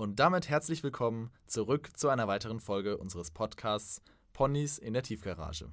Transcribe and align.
Und 0.00 0.20
damit 0.20 0.48
herzlich 0.48 0.84
willkommen 0.84 1.32
zurück 1.48 1.90
zu 1.96 2.08
einer 2.08 2.28
weiteren 2.28 2.60
Folge 2.60 2.98
unseres 2.98 3.32
Podcasts 3.32 4.00
Ponys 4.32 4.78
in 4.78 4.92
der 4.92 5.02
Tiefgarage. 5.02 5.72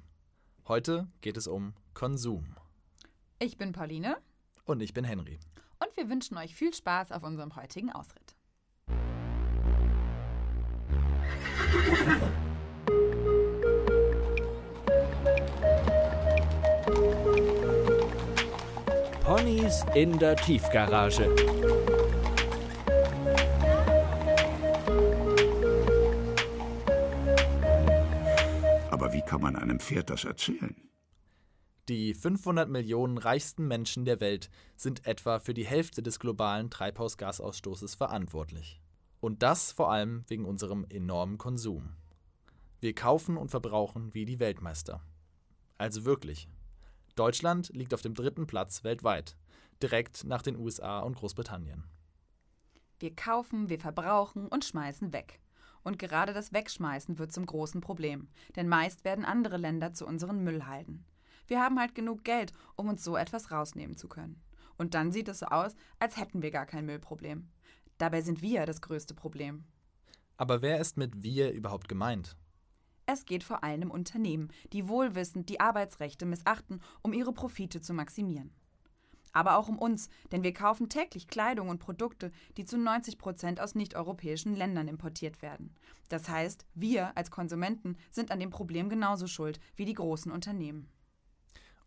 Heute 0.66 1.06
geht 1.20 1.36
es 1.36 1.46
um 1.46 1.74
Konsum. 1.94 2.56
Ich 3.38 3.56
bin 3.56 3.70
Pauline. 3.70 4.16
Und 4.64 4.80
ich 4.80 4.92
bin 4.92 5.04
Henry. 5.04 5.38
Und 5.78 5.96
wir 5.96 6.10
wünschen 6.10 6.36
euch 6.38 6.56
viel 6.56 6.74
Spaß 6.74 7.12
auf 7.12 7.22
unserem 7.22 7.54
heutigen 7.54 7.92
Ausritt. 7.92 8.34
Ponys 19.22 19.84
in 19.94 20.18
der 20.18 20.34
Tiefgarage. 20.34 21.32
Kann 29.36 29.42
man 29.42 29.56
einem 29.56 29.80
Pferd 29.80 30.08
das 30.08 30.24
erzählen? 30.24 30.74
Die 31.90 32.14
500 32.14 32.70
Millionen 32.70 33.18
reichsten 33.18 33.68
Menschen 33.68 34.06
der 34.06 34.18
Welt 34.20 34.48
sind 34.76 35.06
etwa 35.06 35.40
für 35.40 35.52
die 35.52 35.66
Hälfte 35.66 36.02
des 36.02 36.18
globalen 36.18 36.70
Treibhausgasausstoßes 36.70 37.96
verantwortlich. 37.96 38.80
Und 39.20 39.42
das 39.42 39.72
vor 39.72 39.92
allem 39.92 40.24
wegen 40.28 40.46
unserem 40.46 40.86
enormen 40.88 41.36
Konsum. 41.36 41.96
Wir 42.80 42.94
kaufen 42.94 43.36
und 43.36 43.50
verbrauchen 43.50 44.14
wie 44.14 44.24
die 44.24 44.40
Weltmeister. 44.40 45.02
Also 45.76 46.06
wirklich. 46.06 46.48
Deutschland 47.14 47.68
liegt 47.74 47.92
auf 47.92 48.00
dem 48.00 48.14
dritten 48.14 48.46
Platz 48.46 48.84
weltweit, 48.84 49.36
direkt 49.82 50.24
nach 50.24 50.40
den 50.40 50.56
USA 50.56 51.00
und 51.00 51.16
Großbritannien. 51.16 51.84
Wir 53.00 53.14
kaufen, 53.14 53.68
wir 53.68 53.80
verbrauchen 53.80 54.48
und 54.48 54.64
schmeißen 54.64 55.12
weg. 55.12 55.40
Und 55.86 56.00
gerade 56.00 56.32
das 56.32 56.52
Wegschmeißen 56.52 57.20
wird 57.20 57.30
zum 57.30 57.46
großen 57.46 57.80
Problem, 57.80 58.26
denn 58.56 58.66
meist 58.66 59.04
werden 59.04 59.24
andere 59.24 59.56
Länder 59.56 59.92
zu 59.92 60.04
unseren 60.04 60.42
Müllhalden. 60.42 61.04
Wir 61.46 61.62
haben 61.62 61.78
halt 61.78 61.94
genug 61.94 62.24
Geld, 62.24 62.52
um 62.74 62.88
uns 62.88 63.04
so 63.04 63.16
etwas 63.16 63.52
rausnehmen 63.52 63.96
zu 63.96 64.08
können. 64.08 64.42
Und 64.78 64.94
dann 64.94 65.12
sieht 65.12 65.28
es 65.28 65.38
so 65.38 65.46
aus, 65.46 65.76
als 66.00 66.16
hätten 66.16 66.42
wir 66.42 66.50
gar 66.50 66.66
kein 66.66 66.86
Müllproblem. 66.86 67.48
Dabei 67.98 68.20
sind 68.20 68.42
wir 68.42 68.66
das 68.66 68.80
größte 68.80 69.14
Problem. 69.14 69.62
Aber 70.36 70.60
wer 70.60 70.80
ist 70.80 70.96
mit 70.96 71.22
wir 71.22 71.52
überhaupt 71.52 71.88
gemeint? 71.88 72.36
Es 73.06 73.24
geht 73.24 73.44
vor 73.44 73.62
allem 73.62 73.82
um 73.82 73.92
Unternehmen, 73.92 74.48
die 74.72 74.88
wohlwissend 74.88 75.48
die 75.50 75.60
Arbeitsrechte 75.60 76.26
missachten, 76.26 76.82
um 77.02 77.12
ihre 77.12 77.32
Profite 77.32 77.80
zu 77.80 77.94
maximieren. 77.94 78.52
Aber 79.36 79.58
auch 79.58 79.68
um 79.68 79.78
uns, 79.78 80.08
denn 80.32 80.42
wir 80.42 80.54
kaufen 80.54 80.88
täglich 80.88 81.28
Kleidung 81.28 81.68
und 81.68 81.78
Produkte, 81.78 82.32
die 82.56 82.64
zu 82.64 82.78
90 82.78 83.18
Prozent 83.18 83.60
aus 83.60 83.74
nicht-europäischen 83.74 84.56
Ländern 84.56 84.88
importiert 84.88 85.42
werden. 85.42 85.74
Das 86.08 86.30
heißt, 86.30 86.64
wir 86.74 87.14
als 87.18 87.30
Konsumenten 87.30 87.98
sind 88.10 88.30
an 88.30 88.40
dem 88.40 88.48
Problem 88.48 88.88
genauso 88.88 89.26
schuld 89.26 89.60
wie 89.74 89.84
die 89.84 89.92
großen 89.92 90.32
Unternehmen. 90.32 90.88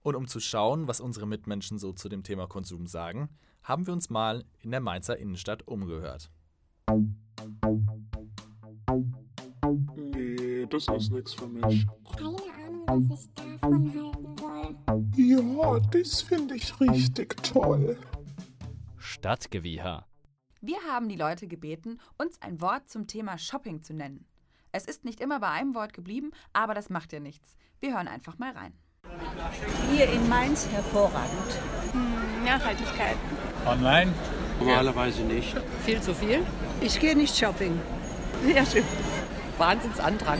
Und 0.03 0.13
um 0.13 0.27
zu 0.27 0.39
schauen, 0.39 0.87
was 0.87 1.01
unsere 1.01 1.25
Mitmenschen 1.25 1.79
so 1.79 1.91
zu 1.91 2.07
dem 2.07 2.21
Thema 2.21 2.45
Konsum 2.45 2.85
sagen, 2.85 3.29
haben 3.63 3.87
wir 3.87 3.93
uns 3.93 4.11
mal 4.11 4.45
in 4.59 4.69
der 4.69 4.79
Mainzer 4.79 5.17
Innenstadt 5.17 5.67
umgehört. 5.67 6.29
Nee, 10.13 10.67
das 10.67 10.87
ist 10.87 11.11
nichts 11.11 11.33
für 11.33 11.47
mich. 11.47 11.87
Keine 12.15 12.27
Ahnung, 12.27 13.09
was 13.09 13.21
ich 13.21 13.33
davon 13.33 13.61
halten 13.63 13.91
soll. 13.91 14.08
Ja, 15.21 15.79
das 15.91 16.21
finde 16.21 16.55
ich 16.55 16.79
richtig 16.79 17.43
toll. 17.43 17.97
Stadtgewieher. 18.97 20.05
Wir 20.61 20.77
haben 20.89 21.09
die 21.09 21.17
Leute 21.17 21.45
gebeten, 21.45 21.99
uns 22.17 22.41
ein 22.41 22.61
Wort 22.61 22.87
zum 22.87 23.05
Thema 23.05 23.37
Shopping 23.37 23.83
zu 23.83 23.93
nennen. 23.93 24.25
Es 24.71 24.85
ist 24.85 25.03
nicht 25.03 25.19
immer 25.19 25.41
bei 25.41 25.49
einem 25.49 25.75
Wort 25.75 25.91
geblieben, 25.91 26.31
aber 26.53 26.73
das 26.73 26.89
macht 26.89 27.11
ja 27.11 27.19
nichts. 27.19 27.57
Wir 27.81 27.95
hören 27.95 28.07
einfach 28.07 28.37
mal 28.37 28.53
rein. 28.53 28.71
Hier 29.91 30.09
in 30.09 30.29
Mainz 30.29 30.69
hervorragend. 30.69 31.59
Nachhaltigkeit. 32.45 33.17
Online? 33.65 34.13
Normalerweise 34.57 35.23
nicht. 35.23 35.53
Viel 35.83 36.01
zu 36.01 36.15
viel? 36.15 36.45
Ich 36.79 36.97
gehe 36.97 37.17
nicht 37.17 37.37
shopping. 37.37 37.77
Ja, 38.55 38.65
schön. 38.65 38.85
Wahnsinnsandrang. 39.57 40.39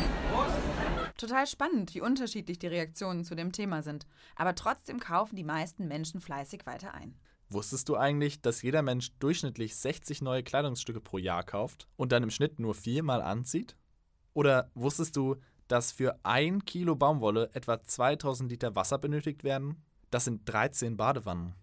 Total 1.19 1.45
spannend, 1.45 1.93
wie 1.93 1.99
unterschiedlich 1.99 2.59
die 2.59 2.67
Reaktionen 2.67 3.25
zu 3.25 3.35
dem 3.35 3.51
Thema 3.51 3.83
sind. 3.83 4.07
Aber 4.37 4.55
trotzdem 4.55 5.01
kaufen 5.01 5.35
die 5.35 5.43
meisten 5.43 5.85
Menschen 5.85 6.21
fleißig 6.21 6.65
weiter 6.65 6.93
ein. 6.93 7.13
Wusstest 7.49 7.89
du 7.89 7.97
eigentlich, 7.97 8.41
dass 8.41 8.61
jeder 8.61 8.83
Mensch 8.83 9.11
durchschnittlich 9.19 9.75
60 9.75 10.21
neue 10.21 10.43
Kleidungsstücke 10.43 11.01
pro 11.01 11.17
Jahr 11.17 11.43
kauft 11.43 11.89
und 11.97 12.13
dann 12.13 12.23
im 12.23 12.29
Schnitt 12.29 12.57
nur 12.61 12.73
viermal 12.73 13.21
anzieht? 13.21 13.75
Oder 14.33 14.71
wusstest 14.75 15.17
du, 15.17 15.35
dass 15.67 15.91
für 15.91 16.17
ein 16.23 16.63
Kilo 16.63 16.95
Baumwolle 16.95 17.49
etwa 17.51 17.83
2000 17.83 18.49
Liter 18.49 18.77
Wasser 18.77 18.97
benötigt 18.97 19.43
werden? 19.43 19.83
Das 20.11 20.23
sind 20.23 20.47
13 20.47 20.95
Badewannen. 20.95 21.53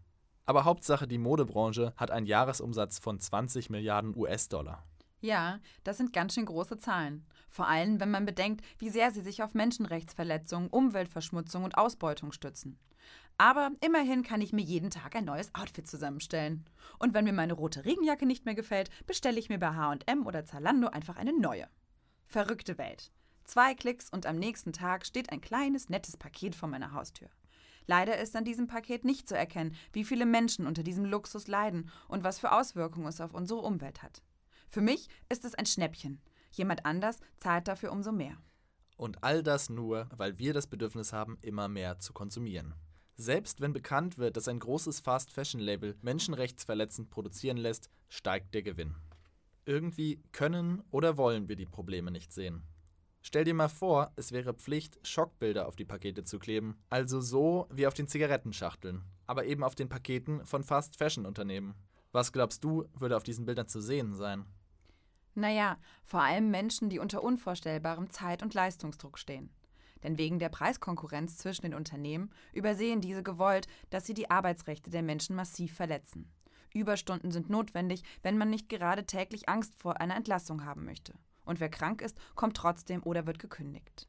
Aber 0.45 0.67
Hauptsache, 0.67 1.09
die 1.09 1.17
Modebranche 1.17 1.95
hat 1.97 2.11
einen 2.11 2.27
Jahresumsatz 2.27 2.99
von 2.99 3.19
20 3.19 3.71
Milliarden 3.71 4.15
US-Dollar. 4.15 4.85
Ja, 5.21 5.61
das 5.83 5.97
sind 5.97 6.13
ganz 6.13 6.35
schön 6.35 6.45
große 6.45 6.79
Zahlen. 6.79 7.25
Vor 7.57 7.69
allem, 7.69 8.01
wenn 8.01 8.11
man 8.11 8.27
bedenkt, 8.27 8.63
wie 8.77 8.91
sehr 8.91 9.11
sie 9.13 9.23
sich 9.23 9.43
auf 9.43 9.55
Menschenrechtsverletzungen, 9.55 10.69
Umweltverschmutzung 10.69 11.65
und 11.65 11.79
Ausbeutung 11.79 12.31
stützen. 12.33 12.79
Aber 13.39 13.71
immerhin 13.81 14.23
kann 14.23 14.43
ich 14.43 14.53
mir 14.53 14.61
jeden 14.61 14.91
Tag 14.91 15.17
ein 15.17 15.25
neues 15.25 15.55
Outfit 15.55 15.87
zusammenstellen. 15.87 16.67
Und 16.99 17.15
wenn 17.15 17.25
mir 17.25 17.33
meine 17.33 17.55
rote 17.55 17.87
Regenjacke 17.87 18.27
nicht 18.27 18.45
mehr 18.45 18.55
gefällt, 18.55 18.91
bestelle 19.07 19.39
ich 19.39 19.49
mir 19.49 19.59
bei 19.59 19.71
HM 19.71 20.27
oder 20.27 20.45
Zalando 20.45 20.89
einfach 20.89 21.17
eine 21.17 21.33
neue. 21.33 21.67
Verrückte 22.27 22.77
Welt. 22.77 23.11
Zwei 23.45 23.75
Klicks 23.75 24.11
und 24.11 24.27
am 24.27 24.37
nächsten 24.37 24.75
Tag 24.75 25.07
steht 25.07 25.33
ein 25.33 25.41
kleines, 25.41 25.89
nettes 25.89 26.19
Paket 26.19 26.55
vor 26.55 26.69
meiner 26.69 26.93
Haustür. 26.93 27.31
Leider 27.87 28.19
ist 28.19 28.37
an 28.37 28.45
diesem 28.45 28.67
Paket 28.67 29.07
nicht 29.07 29.31
zu 29.31 29.35
erkennen, 29.35 29.75
wie 29.95 30.05
viele 30.05 30.27
Menschen 30.27 30.67
unter 30.67 30.83
diesem 30.83 31.07
Luxus 31.07 31.49
leiden 31.49 31.91
und 32.07 32.23
was 32.23 32.39
für 32.39 32.53
Auswirkungen 32.53 33.07
es 33.07 33.23
auf 33.23 33.33
unsere 33.33 33.61
Umwelt 33.61 34.03
hat. 34.03 34.21
Für 34.69 34.83
mich 34.83 35.09
ist 35.31 35.47
es 35.47 35.55
ein 35.55 35.65
Schnäppchen. 35.65 36.21
Jemand 36.57 36.87
anders 36.87 37.21
zahlt 37.39 37.69
dafür 37.69 37.93
umso 37.93 38.13
mehr. 38.13 38.37
Und 38.97 39.23
all 39.23 39.43
das 39.43 39.69
nur, 39.69 40.09
weil 40.17 40.39
wir 40.39 40.55
das 40.55 40.67
Bedürfnis 40.67 41.13
haben, 41.13 41.37
immer 41.43 41.69
mehr 41.69 41.99
zu 41.99 42.15
konsumieren. 42.15 42.75
Selbst 43.15 43.61
wenn 43.61 43.75
bekannt 43.75 44.17
wird, 44.17 44.37
dass 44.37 44.49
ein 44.49 44.59
großes 44.59 45.01
Fast-Fashion-Label 45.01 45.97
menschenrechtsverletzend 46.01 47.11
produzieren 47.11 47.59
lässt, 47.59 47.91
steigt 48.09 48.55
der 48.55 48.63
Gewinn. 48.63 48.95
Irgendwie 49.67 50.23
können 50.33 50.83
oder 50.91 51.19
wollen 51.19 51.49
wir 51.49 51.57
die 51.57 51.67
Probleme 51.67 52.11
nicht 52.11 52.33
sehen. 52.33 52.63
Stell 53.21 53.45
dir 53.45 53.55
mal 53.55 53.69
vor, 53.69 54.13
es 54.17 54.33
wäre 54.33 54.55
Pflicht, 54.55 54.99
Schockbilder 55.07 55.67
auf 55.67 55.77
die 55.77 55.85
Pakete 55.85 56.25
zu 56.25 56.39
kleben. 56.39 56.79
Also 56.89 57.21
so 57.21 57.69
wie 57.71 57.87
auf 57.87 57.95
den 57.95 58.07
Zigarettenschachteln, 58.07 59.03
aber 59.27 59.45
eben 59.45 59.65
auf 59.65 59.75
den 59.75 59.89
Paketen 59.89 60.47
von 60.47 60.63
Fast-Fashion-Unternehmen. 60.63 61.75
Was 62.13 62.33
glaubst 62.33 62.65
du, 62.65 62.87
würde 62.95 63.17
auf 63.17 63.25
diesen 63.25 63.45
Bildern 63.45 63.69
zu 63.69 63.81
sehen 63.81 64.15
sein? 64.15 64.47
Naja, 65.37 65.77
vor 66.03 66.23
allem 66.23 66.51
Menschen, 66.51 66.89
die 66.89 66.99
unter 66.99 67.23
unvorstellbarem 67.23 68.09
Zeit- 68.09 68.43
und 68.43 68.55
Leistungsdruck 68.55 69.19
stehen. 69.19 69.51
Denn 70.03 70.17
wegen 70.17 70.39
der 70.39 70.49
Preiskonkurrenz 70.49 71.37
zwischen 71.37 71.63
den 71.63 71.75
Unternehmen 71.75 72.31
übersehen 72.55 73.03
diese 73.03 73.23
gewollt, 73.23 73.67
dass 73.91 74.07
sie 74.07 74.15
die 74.15 74.31
Arbeitsrechte 74.31 74.91
der 74.91 75.03
Menschen 75.03 75.37
massiv 75.37 75.75
verletzen. 75.75 76.33
Überstunden 76.73 77.33
sind 77.33 77.51
notwendig, 77.51 78.03
wenn 78.23 78.39
man 78.39 78.49
nicht 78.49 78.71
gerade 78.71 79.05
täglich 79.05 79.47
Angst 79.49 79.75
vor 79.77 80.01
einer 80.01 80.17
Entlassung 80.17 80.65
haben 80.65 80.87
möchte. 80.87 81.13
Und 81.45 81.61
wer 81.61 81.69
krank 81.69 82.01
ist, 82.01 82.19
kommt 82.35 82.57
trotzdem 82.57 83.03
oder 83.03 83.27
wird 83.27 83.39
gekündigt. 83.39 84.09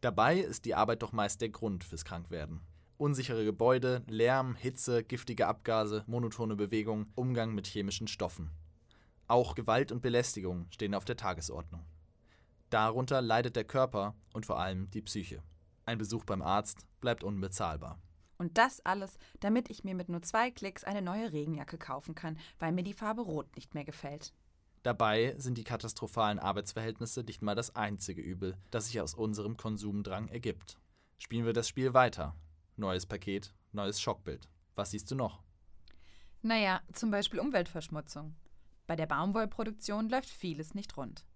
Dabei 0.00 0.38
ist 0.38 0.64
die 0.64 0.74
Arbeit 0.74 1.02
doch 1.02 1.12
meist 1.12 1.40
der 1.40 1.50
Grund 1.50 1.84
fürs 1.84 2.04
Krankwerden. 2.04 2.60
Unsichere 2.96 3.44
Gebäude, 3.44 4.02
Lärm, 4.08 4.56
Hitze, 4.56 5.04
giftige 5.04 5.46
Abgase, 5.46 6.02
monotone 6.08 6.56
Bewegung, 6.56 7.06
Umgang 7.14 7.54
mit 7.54 7.68
chemischen 7.68 8.08
Stoffen. 8.08 8.50
Auch 9.28 9.54
Gewalt 9.54 9.92
und 9.92 10.00
Belästigung 10.00 10.66
stehen 10.70 10.94
auf 10.94 11.04
der 11.04 11.16
Tagesordnung. 11.16 11.84
Darunter 12.70 13.20
leidet 13.20 13.56
der 13.56 13.64
Körper 13.64 14.14
und 14.32 14.46
vor 14.46 14.58
allem 14.58 14.90
die 14.90 15.02
Psyche. 15.02 15.42
Ein 15.84 15.98
Besuch 15.98 16.24
beim 16.24 16.42
Arzt 16.42 16.86
bleibt 17.00 17.22
unbezahlbar. 17.22 17.98
Und 18.38 18.56
das 18.56 18.80
alles, 18.80 19.18
damit 19.40 19.68
ich 19.68 19.84
mir 19.84 19.94
mit 19.94 20.08
nur 20.08 20.22
zwei 20.22 20.50
Klicks 20.50 20.84
eine 20.84 21.02
neue 21.02 21.32
Regenjacke 21.32 21.76
kaufen 21.76 22.14
kann, 22.14 22.38
weil 22.58 22.72
mir 22.72 22.84
die 22.84 22.94
Farbe 22.94 23.22
Rot 23.22 23.54
nicht 23.56 23.74
mehr 23.74 23.84
gefällt. 23.84 24.32
Dabei 24.82 25.34
sind 25.38 25.58
die 25.58 25.64
katastrophalen 25.64 26.38
Arbeitsverhältnisse 26.38 27.22
nicht 27.22 27.42
mal 27.42 27.54
das 27.54 27.74
einzige 27.74 28.22
Übel, 28.22 28.56
das 28.70 28.86
sich 28.86 29.00
aus 29.00 29.14
unserem 29.14 29.56
Konsumdrang 29.56 30.28
ergibt. 30.28 30.78
Spielen 31.18 31.44
wir 31.44 31.52
das 31.52 31.68
Spiel 31.68 31.94
weiter. 31.94 32.36
Neues 32.76 33.04
Paket, 33.04 33.52
neues 33.72 34.00
Schockbild. 34.00 34.48
Was 34.76 34.92
siehst 34.92 35.10
du 35.10 35.16
noch? 35.16 35.42
Naja, 36.42 36.80
zum 36.92 37.10
Beispiel 37.10 37.40
Umweltverschmutzung. 37.40 38.36
Bei 38.88 38.96
der 38.96 39.06
Baumwollproduktion 39.06 40.08
läuft 40.08 40.30
vieles 40.30 40.74
nicht 40.74 40.96
rund. 40.96 41.26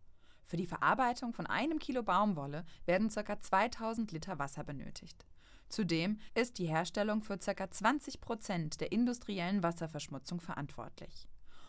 Für 0.46 0.56
die 0.56 0.66
Verarbeitung 0.66 1.34
von 1.34 1.46
einem 1.46 1.78
Kilo 1.78 2.02
Baumwolle 2.02 2.64
werden 2.87 3.10
ca. 3.10 3.38
2000 3.38 4.10
Liter 4.10 4.38
Wasser 4.38 4.64
benötigt. 4.64 5.26
Zudem 5.69 6.19
ist 6.34 6.58
die 6.58 6.66
Herstellung 6.66 7.20
für 7.20 7.37
ca. 7.37 7.70
20 7.70 8.22
Prozent 8.22 8.81
der 8.81 8.90
industriellen 8.90 9.62
Wasserverschmutzung 9.62 10.40
verantwortlich. 10.40 11.28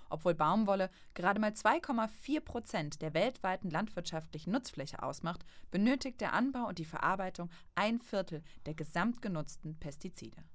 Obwohl 0.09 0.35
Baumwolle 0.35 0.89
gerade 1.15 1.41
mal 1.41 1.51
2,4 1.51 2.39
Prozent 2.39 3.01
der 3.01 3.13
weltweiten 3.13 3.69
landwirtschaftlichen 3.69 4.53
Nutzfläche 4.53 5.03
ausmacht, 5.03 5.44
benötigt 5.69 6.21
der 6.21 6.31
Anbau 6.31 6.65
und 6.69 6.79
die 6.79 6.86
Verarbeitung 6.86 7.50
ein 7.75 8.00
Viertel 8.00 8.41
der 8.65 8.74
gesamtgenutzten 8.74 9.77
Pestizide. 9.81 10.45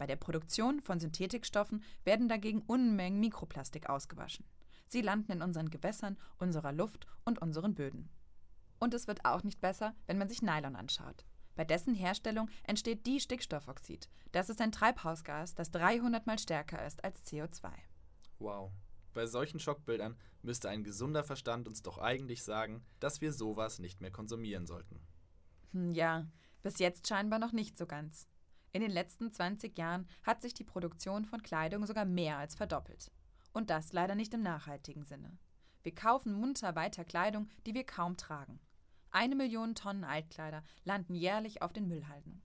Bei 0.00 0.06
der 0.06 0.16
Produktion 0.16 0.80
von 0.80 0.98
Synthetikstoffen 0.98 1.84
werden 2.04 2.26
dagegen 2.26 2.62
Unmengen 2.62 3.20
Mikroplastik 3.20 3.90
ausgewaschen. 3.90 4.46
Sie 4.86 5.02
landen 5.02 5.30
in 5.30 5.42
unseren 5.42 5.68
Gewässern, 5.68 6.16
unserer 6.38 6.72
Luft 6.72 7.06
und 7.26 7.42
unseren 7.42 7.74
Böden. 7.74 8.08
Und 8.78 8.94
es 8.94 9.06
wird 9.08 9.26
auch 9.26 9.42
nicht 9.42 9.60
besser, 9.60 9.94
wenn 10.06 10.16
man 10.16 10.30
sich 10.30 10.40
Nylon 10.40 10.74
anschaut. 10.74 11.26
Bei 11.54 11.66
dessen 11.66 11.94
Herstellung 11.94 12.48
entsteht 12.62 13.06
Distickstoffoxid. 13.06 14.08
Das 14.32 14.48
ist 14.48 14.62
ein 14.62 14.72
Treibhausgas, 14.72 15.54
das 15.54 15.70
300 15.70 16.26
mal 16.26 16.38
stärker 16.38 16.82
ist 16.86 17.04
als 17.04 17.22
CO2. 17.26 17.70
Wow. 18.38 18.72
Bei 19.12 19.26
solchen 19.26 19.60
Schockbildern 19.60 20.16
müsste 20.40 20.70
ein 20.70 20.82
gesunder 20.82 21.24
Verstand 21.24 21.68
uns 21.68 21.82
doch 21.82 21.98
eigentlich 21.98 22.42
sagen, 22.42 22.86
dass 23.00 23.20
wir 23.20 23.34
sowas 23.34 23.78
nicht 23.78 24.00
mehr 24.00 24.10
konsumieren 24.10 24.66
sollten. 24.66 24.98
Hm, 25.72 25.90
ja, 25.92 26.26
bis 26.62 26.78
jetzt 26.78 27.06
scheinbar 27.06 27.38
noch 27.38 27.52
nicht 27.52 27.76
so 27.76 27.84
ganz. 27.84 28.29
In 28.72 28.82
den 28.82 28.90
letzten 28.90 29.32
20 29.32 29.76
Jahren 29.76 30.06
hat 30.22 30.42
sich 30.42 30.54
die 30.54 30.64
Produktion 30.64 31.24
von 31.24 31.42
Kleidung 31.42 31.86
sogar 31.86 32.04
mehr 32.04 32.38
als 32.38 32.54
verdoppelt. 32.54 33.10
Und 33.52 33.68
das 33.70 33.92
leider 33.92 34.14
nicht 34.14 34.32
im 34.32 34.42
nachhaltigen 34.42 35.04
Sinne. 35.04 35.36
Wir 35.82 35.94
kaufen 35.94 36.32
munter 36.32 36.76
weiter 36.76 37.04
Kleidung, 37.04 37.48
die 37.66 37.74
wir 37.74 37.84
kaum 37.84 38.16
tragen. 38.16 38.60
Eine 39.10 39.34
Million 39.34 39.74
Tonnen 39.74 40.04
Altkleider 40.04 40.62
landen 40.84 41.14
jährlich 41.14 41.62
auf 41.62 41.72
den 41.72 41.88
Müllhalden. 41.88 42.42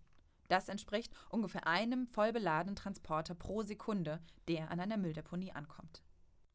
Das 0.47 0.67
entspricht 0.69 1.13
ungefähr 1.29 1.67
einem 1.67 2.07
vollbeladenen 2.07 2.75
Transporter 2.75 3.35
pro 3.35 3.61
Sekunde, 3.61 4.19
der 4.47 4.71
an 4.71 4.79
einer 4.79 4.97
Mülldeponie 4.97 5.51
ankommt. 5.51 6.03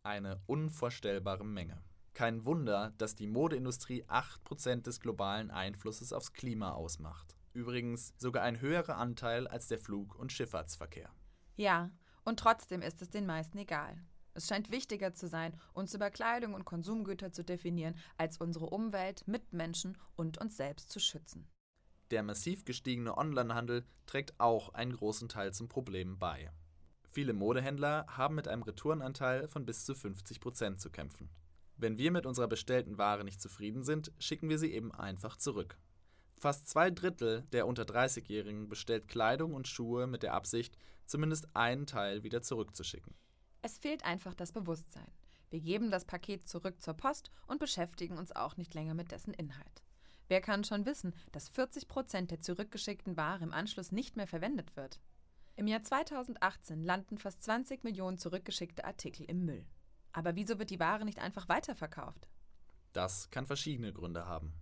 Eine 0.02 0.40
unvorstellbare 0.46 1.44
Menge. 1.44 1.82
Kein 2.14 2.44
Wunder, 2.44 2.93
dass 2.99 3.14
die 3.14 3.26
Modeindustrie 3.26 4.05
8% 4.05 4.82
des 4.82 5.00
globalen 5.00 5.50
Einflusses 5.50 6.12
aufs 6.12 6.32
Klima 6.32 6.73
ausmacht. 6.73 7.37
Übrigens 7.52 8.14
sogar 8.17 8.43
ein 8.44 8.61
höherer 8.61 8.97
Anteil 8.97 9.49
als 9.49 9.69
der 9.69 9.79
Flug- 9.79 10.14
und 10.14 10.32
Schifffahrtsverkehr. 10.32 11.11
Ja, 11.56 11.91
und 12.25 12.38
trotzdem 12.38 12.82
ist 12.82 13.02
es 13.02 13.11
den 13.11 13.26
meisten 13.26 13.58
egal. 13.58 14.00
Es 14.35 14.47
scheint 14.47 14.70
wichtiger 14.70 15.12
zu 15.12 15.26
sein, 15.26 15.58
uns 15.75 15.93
über 15.93 16.11
Kleidung 16.11 16.55
und 16.55 16.64
Konsumgüter 16.64 17.32
zu 17.32 17.44
definieren, 17.44 17.97
als 18.17 18.38
unsere 18.38 18.67
Umwelt, 18.67 19.26
Mitmenschen 19.26 19.99
und 20.14 20.38
uns 20.38 20.56
selbst 20.56 20.91
zu 20.91 21.00
schützen. 21.00 21.49
Der 22.11 22.23
massiv 22.23 22.64
gestiegene 22.64 23.17
Onlinehandel 23.17 23.85
trägt 24.06 24.38
auch 24.38 24.75
einen 24.75 24.93
großen 24.93 25.29
Teil 25.29 25.52
zum 25.52 25.69
Problem 25.69 26.19
bei. 26.19 26.50
Viele 27.12 27.32
Modehändler 27.32 28.06
haben 28.08 28.37
mit 28.37 28.47
einem 28.47 28.62
Retourenanteil 28.62 29.49
von 29.49 29.67
bis 29.67 29.85
zu 29.85 29.94
50 29.94 30.41
Prozent 30.41 30.81
zu 30.81 30.91
kämpfen. 30.91 31.29
Wenn 31.76 31.99
wir 31.99 32.11
mit 32.12 32.26
unserer 32.26 32.49
bestellten 32.49 32.99
Ware 32.99 33.25
nicht 33.25 33.41
zufrieden 33.41 33.82
sind, 33.82 34.12
schicken 34.19 34.49
wir 34.49 34.58
sie 34.58 34.73
eben 34.73 34.93
einfach 34.93 35.37
zurück. 35.37 35.76
Fast 36.40 36.70
zwei 36.70 36.90
Drittel 36.90 37.42
der 37.52 37.66
unter 37.66 37.82
30-Jährigen 37.82 38.70
bestellt 38.70 39.08
Kleidung 39.08 39.52
und 39.52 39.69
Schuhe 39.69 40.06
mit 40.06 40.22
der 40.22 40.32
Absicht, 40.32 40.75
zumindest 41.04 41.54
einen 41.54 41.87
Teil 41.87 42.22
wieder 42.22 42.40
zurückzuschicken. 42.40 43.14
Es 43.60 43.76
fehlt 43.76 44.06
einfach 44.06 44.34
das 44.34 44.50
Bewusstsein. 44.50 45.12
Wir 45.50 45.60
geben 45.60 45.90
das 45.90 46.06
Paket 46.06 46.48
zurück 46.48 46.81
zur 46.81 46.94
Post 46.94 47.31
und 47.46 47.60
beschäftigen 47.60 48.16
uns 48.16 48.34
auch 48.34 48.56
nicht 48.56 48.72
länger 48.72 48.94
mit 48.94 49.12
dessen 49.12 49.34
Inhalt. 49.34 49.82
Wer 50.28 50.40
kann 50.40 50.64
schon 50.64 50.87
wissen, 50.87 51.14
dass 51.32 51.50
40 51.50 51.88
Prozent 51.88 52.31
der 52.31 52.40
zurückgeschickten 52.40 53.19
Ware 53.19 53.44
im 53.44 53.52
Anschluss 53.52 53.92
nicht 53.92 54.16
mehr 54.16 54.26
verwendet 54.26 54.76
wird? 54.76 54.98
Im 55.56 55.66
Jahr 55.66 55.82
2018 55.82 56.82
landen 56.82 57.19
fast 57.19 57.42
20 57.42 57.84
Millionen 57.84 58.16
zurückgeschickte 58.16 58.87
Artikel 58.87 59.25
im 59.25 59.44
Müll. 59.44 59.66
Aber 60.12 60.37
wieso 60.37 60.58
wird 60.58 60.70
die 60.70 60.81
Ware 60.81 61.04
nicht 61.04 61.19
einfach 61.19 61.50
weiterverkauft? 61.50 62.28
Das 62.94 63.28
kann 63.28 63.46
verschiedene 63.46 63.92
Gründe 63.92 64.25
haben. 64.25 64.54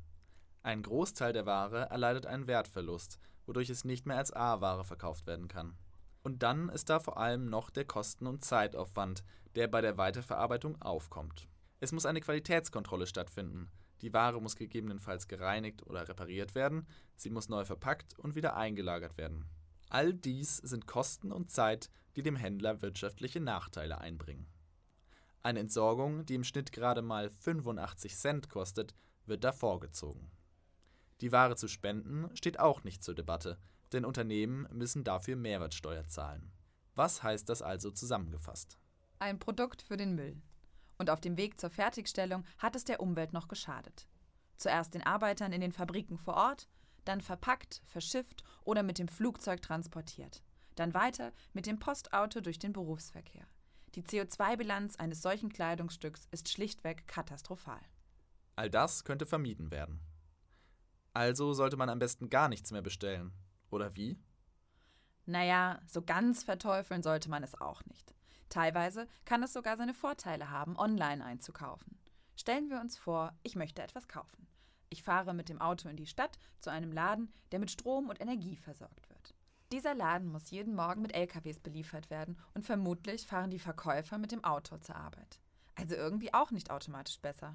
Ein 0.69 0.82
Großteil 0.82 1.32
der 1.32 1.47
Ware 1.47 1.88
erleidet 1.88 2.26
einen 2.26 2.47
Wertverlust, 2.47 3.19
wodurch 3.47 3.70
es 3.70 3.87
nicht 3.87 4.05
mehr 4.05 4.19
als 4.19 4.35
A-Ware 4.35 4.85
verkauft 4.85 5.26
werden 5.26 5.49
kann. 5.49 5.79
Und 6.23 6.43
dann 6.43 6.69
ist 6.69 6.91
da 6.91 7.00
vor 7.00 7.17
allem 7.17 7.47
noch 7.47 7.70
der 7.70 7.87
Kosten- 7.87 8.26
und 8.26 8.44
Zeitaufwand, 8.44 9.25
der 9.55 9.67
bei 9.67 9.81
der 9.81 9.97
Weiterverarbeitung 9.97 10.79
aufkommt. 10.82 11.49
Es 11.81 11.93
muss 11.93 12.05
eine 12.05 12.20
Qualitätskontrolle 12.20 13.06
stattfinden. 13.06 13.70
Die 14.03 14.12
Ware 14.12 14.43
muss 14.43 14.56
gegebenenfalls 14.56 15.26
gereinigt 15.26 15.87
oder 15.87 16.06
repariert 16.06 16.55
werden, 16.55 16.87
sie 17.17 17.31
muss 17.31 17.49
neu 17.49 17.64
verpackt 17.64 18.19
und 18.19 18.35
wieder 18.35 18.55
eingelagert 18.55 19.17
werden. 19.17 19.47
All 19.88 20.12
dies 20.12 20.59
sind 20.59 20.87
Kosten 20.87 21.32
und 21.32 21.50
Zeit, 21.50 21.88
die 22.14 22.23
dem 22.23 22.37
Händler 22.37 22.82
wirtschaftliche 22.82 23.41
Nachteile 23.41 24.03
einbringen. 24.03 24.47
Eine 25.43 25.61
Entsorgung, 25.61 26.26
die 26.26 26.35
im 26.35 26.44
Schnitt 26.44 26.73
gerade 26.73 27.00
mal 27.00 27.31
85 27.31 28.14
Cent 28.19 28.50
kostet, 28.50 28.94
wird 29.25 29.44
da 29.44 29.53
vorgezogen. 29.53 30.31
Die 31.20 31.32
Ware 31.32 31.56
zu 31.56 31.69
spenden 31.69 32.35
steht 32.37 32.61
auch 32.61 32.85
nicht 32.85 33.03
zur 33.03 33.15
Debatte, 33.15 33.59
denn 33.93 34.05
Unternehmen 34.05 34.69
müssen 34.73 35.05
dafür 35.05 35.37
Mehrwertsteuer 35.37 36.06
zahlen. 36.06 36.53
Was 36.94 37.23
heißt 37.23 37.49
das 37.49 37.62
also 37.62 37.91
zusammengefasst? 37.91 38.79
Ein 39.19 39.38
Produkt 39.38 39.82
für 39.82 39.97
den 39.97 40.15
Müll. 40.15 40.41
Und 40.97 41.11
auf 41.11 41.20
dem 41.20 41.37
Weg 41.37 41.61
zur 41.61 41.70
Fertigstellung 41.70 42.44
hat 42.59 42.76
es 42.76 42.85
der 42.85 43.00
Umwelt 43.00 43.32
noch 43.32 43.49
geschadet. 43.49 44.09
Zuerst 44.56 44.94
den 44.94 45.05
Arbeitern 45.05 45.53
in 45.53 45.61
den 45.61 45.73
Fabriken 45.73 46.19
vor 46.19 46.35
Ort, 46.35 46.69
dann 47.05 47.21
verpackt, 47.21 47.82
verschifft 47.87 48.43
oder 48.64 48.82
mit 48.82 48.99
dem 48.99 49.09
Flugzeug 49.09 49.62
transportiert. 49.62 50.43
Dann 50.75 50.94
weiter 50.94 51.32
mit 51.53 51.67
dem 51.67 51.79
Postauto 51.79 52.41
durch 52.41 52.59
den 52.59 52.73
Berufsverkehr. 52.73 53.47
Die 53.94 54.03
CO2-Bilanz 54.03 54.97
eines 54.97 55.23
solchen 55.23 55.49
Kleidungsstücks 55.49 56.29
ist 56.31 56.49
schlichtweg 56.49 57.09
katastrophal. 57.09 57.81
All 58.56 58.71
das 58.71 59.05
könnte 59.05 59.25
vermieden 59.25 59.71
werden. 59.71 60.00
Also 61.14 61.52
sollte 61.52 61.76
man 61.76 61.88
am 61.88 61.99
besten 61.99 62.31
gar 62.31 62.49
nichts 62.49 62.70
mehr 62.70 62.82
bestellen. 62.82 63.32
Oder 63.70 63.96
wie? 63.96 64.19
Naja, 65.26 65.81
so 65.87 66.02
ganz 66.02 66.43
verteufeln 66.44 67.02
sollte 67.02 67.28
man 67.28 67.43
es 67.43 67.60
auch 67.60 67.84
nicht. 67.84 68.14
Teilweise 68.49 69.06
kann 69.25 69.43
es 69.43 69.52
sogar 69.52 69.76
seine 69.76 69.94
Vorteile 69.94 70.50
haben, 70.50 70.78
online 70.78 71.25
einzukaufen. 71.25 71.99
Stellen 72.34 72.70
wir 72.70 72.81
uns 72.81 72.96
vor, 72.96 73.37
ich 73.43 73.56
möchte 73.56 73.82
etwas 73.82 74.08
kaufen. 74.08 74.46
Ich 74.90 75.02
fahre 75.02 75.34
mit 75.34 75.49
dem 75.49 75.60
Auto 75.60 75.88
in 75.88 75.96
die 75.96 76.06
Stadt 76.06 76.38
zu 76.60 76.70
einem 76.70 76.93
Laden, 76.93 77.32
der 77.52 77.58
mit 77.58 77.70
Strom 77.70 78.08
und 78.08 78.20
Energie 78.20 78.56
versorgt 78.56 79.08
wird. 79.11 79.34
Dieser 79.70 79.94
Laden 79.94 80.28
muss 80.28 80.50
jeden 80.50 80.75
Morgen 80.75 81.02
mit 81.02 81.14
LKWs 81.14 81.61
beliefert 81.61 82.08
werden 82.08 82.38
und 82.54 82.64
vermutlich 82.64 83.26
fahren 83.26 83.50
die 83.50 83.58
Verkäufer 83.58 84.16
mit 84.16 84.32
dem 84.32 84.44
Auto 84.44 84.78
zur 84.78 84.96
Arbeit. 84.96 85.38
Also 85.75 85.94
irgendwie 85.94 86.33
auch 86.33 86.50
nicht 86.50 86.71
automatisch 86.71 87.21
besser. 87.21 87.54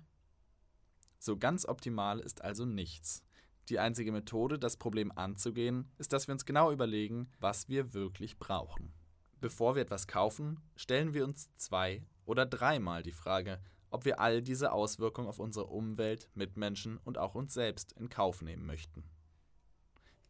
So 1.18 1.38
ganz 1.38 1.66
optimal 1.66 2.20
ist 2.20 2.44
also 2.44 2.66
nichts. 2.66 3.24
Die 3.70 3.80
einzige 3.80 4.12
Methode, 4.12 4.60
das 4.60 4.78
Problem 4.78 5.12
anzugehen, 5.12 5.90
ist, 5.98 6.12
dass 6.12 6.28
wir 6.28 6.34
uns 6.34 6.46
genau 6.46 6.72
überlegen, 6.72 7.30
was 7.40 7.70
wir 7.70 7.94
wirklich 7.94 8.38
brauchen. 8.38 8.94
Bevor 9.40 9.76
wir 9.76 9.82
etwas 9.82 10.08
kaufen, 10.08 10.60
stellen 10.76 11.14
wir 11.14 11.24
uns 11.24 11.54
zwei 11.56 12.06
oder 12.26 12.46
dreimal 12.46 13.04
die 13.04 13.12
Frage, 13.12 13.62
ob 13.90 14.06
wir 14.06 14.20
all 14.20 14.42
diese 14.42 14.72
Auswirkungen 14.72 15.28
auf 15.28 15.40
unsere 15.40 15.68
Umwelt, 15.68 16.30
Mitmenschen 16.34 16.98
und 17.04 17.18
auch 17.18 17.36
uns 17.36 17.54
selbst 17.54 17.92
in 17.94 18.10
Kauf 18.10 18.42
nehmen 18.42 18.66
möchten. 18.66 19.04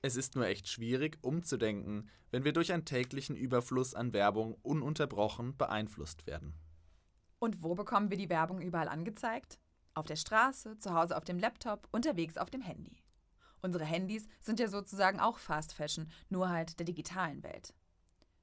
Es 0.01 0.17
ist 0.17 0.35
nur 0.35 0.45
echt 0.45 0.67
schwierig, 0.67 1.17
umzudenken, 1.21 2.09
wenn 2.29 2.43
wir 2.43 2.51
durch 2.51 2.73
einen 2.73 2.83
täglichen 2.85 3.37
Überfluss 3.37 3.93
an 3.93 4.11
Werbung 4.11 4.55
ununterbrochen 4.61 5.55
beeinflusst 5.55 6.27
werden. 6.27 6.55
Und 7.39 7.63
wo 7.63 7.73
bekommen 7.73 8.09
wir 8.09 8.17
die 8.17 8.29
Werbung 8.29 8.61
überall 8.61 8.89
angezeigt? 8.89 9.59
Auf 9.93 10.05
der 10.05 10.15
Straße, 10.15 10.77
zu 10.77 10.93
Hause 10.93 11.15
auf 11.15 11.23
dem 11.23 11.39
Laptop, 11.39 11.87
unterwegs 11.91 12.37
auf 12.37 12.49
dem 12.49 12.61
Handy. 12.61 13.02
Unsere 13.63 13.85
Handys 13.85 14.27
sind 14.41 14.59
ja 14.59 14.67
sozusagen 14.67 15.21
auch 15.21 15.39
Fast 15.39 15.73
Fashion, 15.73 16.11
nur 16.29 16.49
halt 16.49 16.77
der 16.79 16.85
digitalen 16.85 17.41
Welt. 17.43 17.73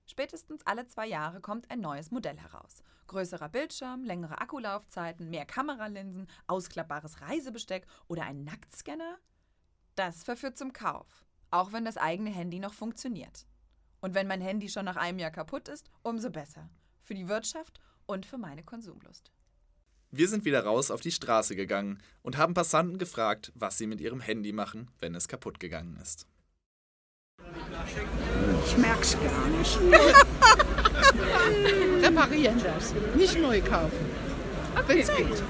Spätestens 0.06 0.66
alle 0.66 0.86
zwei 0.86 1.06
Jahre 1.06 1.42
kommt 1.42 1.70
ein 1.70 1.80
neues 1.80 2.10
Modell 2.10 2.38
heraus. 2.38 2.82
Größerer 3.06 3.50
Bildschirm, 3.50 4.02
längere 4.02 4.40
Akkulaufzeiten, 4.40 5.28
mehr 5.28 5.44
Kameralinsen, 5.44 6.26
ausklappbares 6.46 7.20
Reisebesteck 7.20 7.86
oder 8.08 8.24
ein 8.24 8.44
Nacktscanner? 8.44 9.18
Das 9.94 10.24
verführt 10.24 10.56
zum 10.56 10.72
Kauf, 10.72 11.26
auch 11.50 11.72
wenn 11.72 11.84
das 11.84 11.98
eigene 11.98 12.30
Handy 12.30 12.58
noch 12.58 12.72
funktioniert. 12.72 13.46
Und 14.00 14.14
wenn 14.14 14.26
mein 14.26 14.40
Handy 14.40 14.70
schon 14.70 14.86
nach 14.86 14.96
einem 14.96 15.18
Jahr 15.18 15.30
kaputt 15.30 15.68
ist, 15.68 15.90
umso 16.02 16.30
besser. 16.30 16.70
Für 17.02 17.14
die 17.14 17.28
Wirtschaft 17.28 17.78
und 18.06 18.24
für 18.24 18.38
meine 18.38 18.64
Konsumlust. 18.64 19.30
Wir 20.12 20.26
sind 20.26 20.44
wieder 20.44 20.64
raus 20.64 20.90
auf 20.90 21.00
die 21.00 21.12
Straße 21.12 21.54
gegangen 21.54 22.00
und 22.22 22.36
haben 22.36 22.52
Passanten 22.52 22.98
gefragt, 22.98 23.52
was 23.54 23.78
sie 23.78 23.86
mit 23.86 24.00
ihrem 24.00 24.20
Handy 24.20 24.52
machen, 24.52 24.88
wenn 24.98 25.14
es 25.14 25.28
kaputt 25.28 25.60
gegangen 25.60 25.96
ist. 26.02 26.26
Ich 28.66 28.76
merk's 28.76 29.16
gar 29.22 29.46
nicht. 29.56 29.78
Reparieren 32.02 32.60
das, 32.60 32.92
nicht 33.14 33.40
neu 33.40 33.60
kaufen. 33.60 34.04
Wenn's 34.88 35.14
geht. 35.14 35.44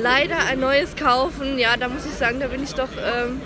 Leider 0.00 0.38
ein 0.44 0.60
neues 0.60 0.94
kaufen, 0.94 1.58
ja, 1.58 1.76
da 1.76 1.88
muss 1.88 2.06
ich 2.06 2.12
sagen, 2.12 2.38
da 2.38 2.46
bin 2.46 2.62
ich 2.62 2.74
doch, 2.74 2.90
ähm, 3.02 3.40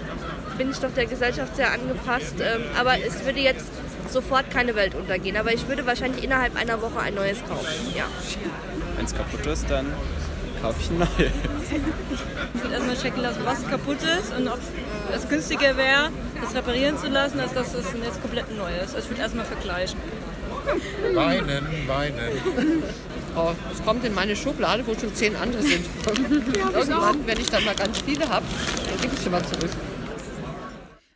bin 0.59 0.71
ich 0.71 0.79
doch 0.79 0.93
der 0.93 1.07
Gesellschaft 1.07 1.57
sehr 1.57 1.73
angepasst. 1.73 2.35
Ähm, 2.39 2.65
aber 2.79 2.99
es 2.99 3.25
würde 3.25 3.41
jetzt 3.41 3.65
sofort 4.11 4.51
keine 4.51 4.75
Welt 4.75 4.95
untergehen. 4.95 5.39
Aber 5.39 5.55
ich 5.55 5.67
würde 5.69 5.87
wahrscheinlich 5.87 6.23
innerhalb 6.23 6.55
einer 6.57 6.83
Woche 6.83 7.01
ein 7.01 7.15
neues 7.15 7.43
kaufen. 7.47 7.95
Ja. 7.97 8.05
Wenn 8.97 9.07
es 9.07 9.15
kaputt 9.15 9.47
ist, 9.47 9.71
dann 9.71 9.87
kaufe 10.61 10.81
ich 10.81 10.91
ein 10.91 10.99
neues. 10.99 11.33
Ich 12.55 12.63
würde 12.63 12.75
erstmal 12.75 12.97
checken 12.97 13.23
lassen, 13.23 13.41
was 13.45 13.67
kaputt 13.67 13.99
ist 14.03 14.33
und 14.37 14.49
ob 14.49 14.59
es 15.15 15.29
günstiger 15.29 15.77
wäre, 15.77 16.11
das 16.41 16.55
reparieren 16.55 16.99
zu 16.99 17.09
lassen, 17.09 17.41
als 17.41 17.53
dass 17.55 17.75
es 17.75 17.87
jetzt 18.05 18.21
komplett 18.21 18.57
neu 18.57 18.71
ist. 18.77 18.95
Also 18.95 18.99
ich 18.99 19.11
würde 19.11 19.23
erstmal 19.23 19.45
vergleichen. 19.45 19.99
Weinen, 21.15 21.67
weinen. 21.87 22.83
Oh, 23.37 23.53
es 23.73 23.83
kommt 23.83 24.05
in 24.05 24.15
meine 24.15 24.37
Schublade, 24.37 24.87
wo 24.87 24.95
schon 24.95 25.15
zehn 25.15 25.35
andere 25.37 25.63
sind. 25.63 25.87
Irgendwann, 26.75 27.27
wenn 27.27 27.41
ich 27.41 27.49
dann 27.49 27.65
mal 27.65 27.75
ganz 27.75 28.01
viele 28.03 28.29
habe, 28.29 28.45
dann 28.89 29.01
gebe 29.01 29.15
ich 29.15 29.21
sie 29.21 29.31
mal 29.31 29.45
zurück. 29.45 29.71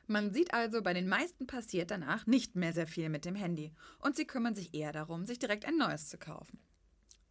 Man 0.07 0.33
sieht 0.33 0.53
also, 0.55 0.83
bei 0.83 0.93
den 0.93 1.09
meisten 1.09 1.47
passiert 1.47 1.91
danach 1.91 2.27
nicht 2.27 2.57
mehr 2.57 2.73
sehr 2.73 2.87
viel 2.87 3.09
mit 3.09 3.25
dem 3.25 3.35
Handy. 3.35 3.73
Und 4.01 4.17
sie 4.17 4.27
kümmern 4.27 4.55
sich 4.55 4.75
eher 4.75 4.93
darum, 4.93 5.27
sich 5.27 5.39
direkt 5.39 5.65
ein 5.65 5.77
neues 5.77 6.09
zu 6.09 6.19
kaufen. 6.19 6.59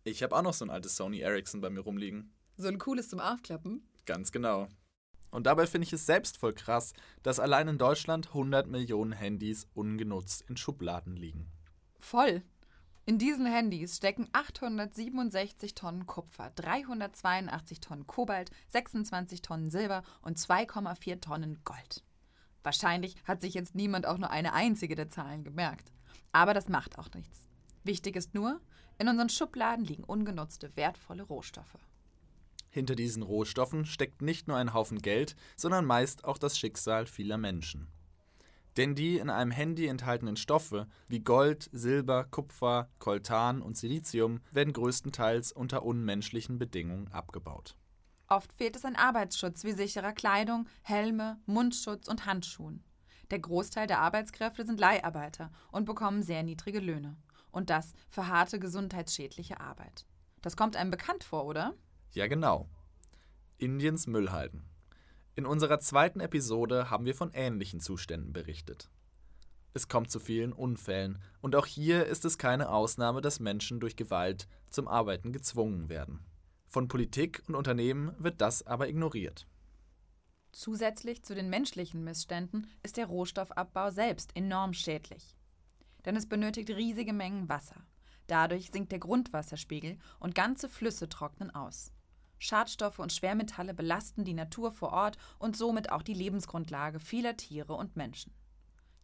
Ich 0.05 0.21
habe 0.21 0.35
auch 0.35 0.41
noch 0.41 0.53
so 0.53 0.65
ein 0.65 0.69
altes 0.69 0.97
Sony 0.97 1.19
Ericsson 1.19 1.61
bei 1.61 1.69
mir 1.69 1.79
rumliegen. 1.79 2.33
So 2.57 2.67
ein 2.67 2.77
cooles 2.77 3.07
zum 3.07 3.21
Aufklappen? 3.21 3.87
Ganz 4.05 4.33
genau. 4.33 4.67
Und 5.31 5.47
dabei 5.47 5.65
finde 5.65 5.87
ich 5.87 5.93
es 5.93 6.05
selbst 6.05 6.37
voll 6.37 6.53
krass, 6.53 6.93
dass 7.23 7.39
allein 7.39 7.69
in 7.69 7.77
Deutschland 7.77 8.27
100 8.27 8.67
Millionen 8.67 9.13
Handys 9.13 9.65
ungenutzt 9.73 10.41
in 10.49 10.57
Schubladen 10.57 11.15
liegen. 11.15 11.49
Voll. 11.99 12.43
In 13.05 13.17
diesen 13.17 13.45
Handys 13.45 13.95
stecken 13.95 14.27
867 14.33 15.73
Tonnen 15.73 16.05
Kupfer, 16.05 16.51
382 16.55 17.79
Tonnen 17.79 18.05
Kobalt, 18.05 18.51
26 18.69 19.41
Tonnen 19.41 19.71
Silber 19.71 20.03
und 20.21 20.37
2,4 20.37 21.21
Tonnen 21.21 21.61
Gold. 21.63 22.03
Wahrscheinlich 22.61 23.15
hat 23.23 23.41
sich 23.41 23.53
jetzt 23.53 23.73
niemand 23.73 24.05
auch 24.05 24.17
nur 24.17 24.31
eine 24.31 24.53
einzige 24.53 24.95
der 24.95 25.09
Zahlen 25.09 25.45
gemerkt. 25.45 25.93
Aber 26.33 26.53
das 26.53 26.67
macht 26.67 26.99
auch 26.99 27.09
nichts. 27.13 27.47
Wichtig 27.83 28.15
ist 28.15 28.33
nur, 28.33 28.61
in 28.97 29.07
unseren 29.07 29.29
Schubladen 29.29 29.85
liegen 29.85 30.03
ungenutzte, 30.03 30.71
wertvolle 30.75 31.23
Rohstoffe. 31.23 31.77
Hinter 32.69 32.95
diesen 32.95 33.21
Rohstoffen 33.21 33.85
steckt 33.85 34.21
nicht 34.21 34.47
nur 34.47 34.57
ein 34.57 34.73
Haufen 34.73 34.99
Geld, 34.99 35.35
sondern 35.55 35.85
meist 35.85 36.25
auch 36.25 36.37
das 36.37 36.57
Schicksal 36.57 37.05
vieler 37.05 37.37
Menschen. 37.37 37.87
Denn 38.77 38.95
die 38.95 39.19
in 39.19 39.29
einem 39.29 39.51
Handy 39.51 39.85
enthaltenen 39.85 40.35
Stoffe 40.35 40.87
wie 41.07 41.19
Gold, 41.19 41.69
Silber, 41.71 42.23
Kupfer, 42.23 42.89
Coltan 42.97 43.61
und 43.61 43.77
Silizium 43.77 44.39
werden 44.51 44.73
größtenteils 44.73 45.51
unter 45.51 45.83
unmenschlichen 45.83 46.57
Bedingungen 46.57 47.09
abgebaut. 47.09 47.77
Oft 48.27 48.51
fehlt 48.53 48.75
es 48.75 48.85
an 48.85 48.95
Arbeitsschutz 48.95 49.63
wie 49.63 49.73
sicherer 49.73 50.13
Kleidung, 50.13 50.67
Helme, 50.81 51.39
Mundschutz 51.45 52.07
und 52.07 52.25
Handschuhen. 52.25 52.83
Der 53.29 53.39
Großteil 53.39 53.85
der 53.85 53.99
Arbeitskräfte 53.99 54.65
sind 54.65 54.79
Leiharbeiter 54.79 55.51
und 55.71 55.85
bekommen 55.85 56.23
sehr 56.23 56.41
niedrige 56.41 56.79
Löhne. 56.79 57.15
Und 57.53 57.69
das 57.69 57.93
für 58.09 58.27
harte 58.27 58.59
gesundheitsschädliche 58.59 59.61
Arbeit. 59.61 60.05
Das 60.41 60.57
kommt 60.57 60.75
einem 60.75 60.91
bekannt 60.91 61.23
vor, 61.23 61.45
oder? 61.45 61.73
Ja, 62.11 62.27
genau. 62.27 62.67
Indiens 63.57 64.07
Müllhalden. 64.07 64.65
In 65.35 65.45
unserer 65.45 65.79
zweiten 65.79 66.19
Episode 66.19 66.89
haben 66.89 67.05
wir 67.05 67.15
von 67.15 67.31
ähnlichen 67.33 67.79
Zuständen 67.79 68.33
berichtet. 68.33 68.89
Es 69.73 69.87
kommt 69.87 70.11
zu 70.11 70.19
vielen 70.19 70.51
Unfällen 70.51 71.19
und 71.41 71.55
auch 71.55 71.65
hier 71.65 72.05
ist 72.07 72.25
es 72.25 72.37
keine 72.37 72.69
Ausnahme, 72.69 73.21
dass 73.21 73.39
Menschen 73.39 73.79
durch 73.79 73.95
Gewalt 73.95 74.47
zum 74.69 74.87
Arbeiten 74.87 75.31
gezwungen 75.31 75.89
werden. 75.89 76.25
Von 76.67 76.87
Politik 76.87 77.43
und 77.47 77.55
Unternehmen 77.55 78.13
wird 78.17 78.41
das 78.41 78.65
aber 78.65 78.89
ignoriert. 78.89 79.47
Zusätzlich 80.51 81.23
zu 81.23 81.33
den 81.33 81.49
menschlichen 81.49 82.03
Missständen 82.03 82.67
ist 82.83 82.97
der 82.97 83.05
Rohstoffabbau 83.05 83.91
selbst 83.91 84.35
enorm 84.35 84.73
schädlich. 84.73 85.35
Denn 86.05 86.15
es 86.15 86.27
benötigt 86.27 86.69
riesige 86.69 87.13
Mengen 87.13 87.49
Wasser. 87.49 87.85
Dadurch 88.27 88.69
sinkt 88.71 88.91
der 88.91 88.99
Grundwasserspiegel 88.99 89.97
und 90.19 90.35
ganze 90.35 90.69
Flüsse 90.69 91.09
trocknen 91.09 91.51
aus. 91.51 91.91
Schadstoffe 92.39 92.99
und 92.99 93.13
Schwermetalle 93.13 93.73
belasten 93.73 94.25
die 94.25 94.33
Natur 94.33 94.71
vor 94.71 94.91
Ort 94.91 95.17
und 95.39 95.55
somit 95.55 95.91
auch 95.91 96.01
die 96.01 96.13
Lebensgrundlage 96.13 96.99
vieler 96.99 97.37
Tiere 97.37 97.73
und 97.73 97.95
Menschen. 97.95 98.33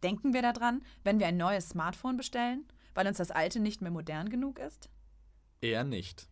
Denken 0.02 0.32
wir 0.34 0.42
daran, 0.42 0.82
wenn 1.04 1.18
wir 1.18 1.26
ein 1.26 1.36
neues 1.36 1.70
Smartphone 1.70 2.16
bestellen, 2.16 2.66
weil 2.94 3.06
uns 3.06 3.18
das 3.18 3.30
alte 3.30 3.60
nicht 3.60 3.80
mehr 3.82 3.90
modern 3.90 4.28
genug 4.28 4.58
ist? 4.58 4.90
Eher 5.60 5.84
nicht. 5.84 6.28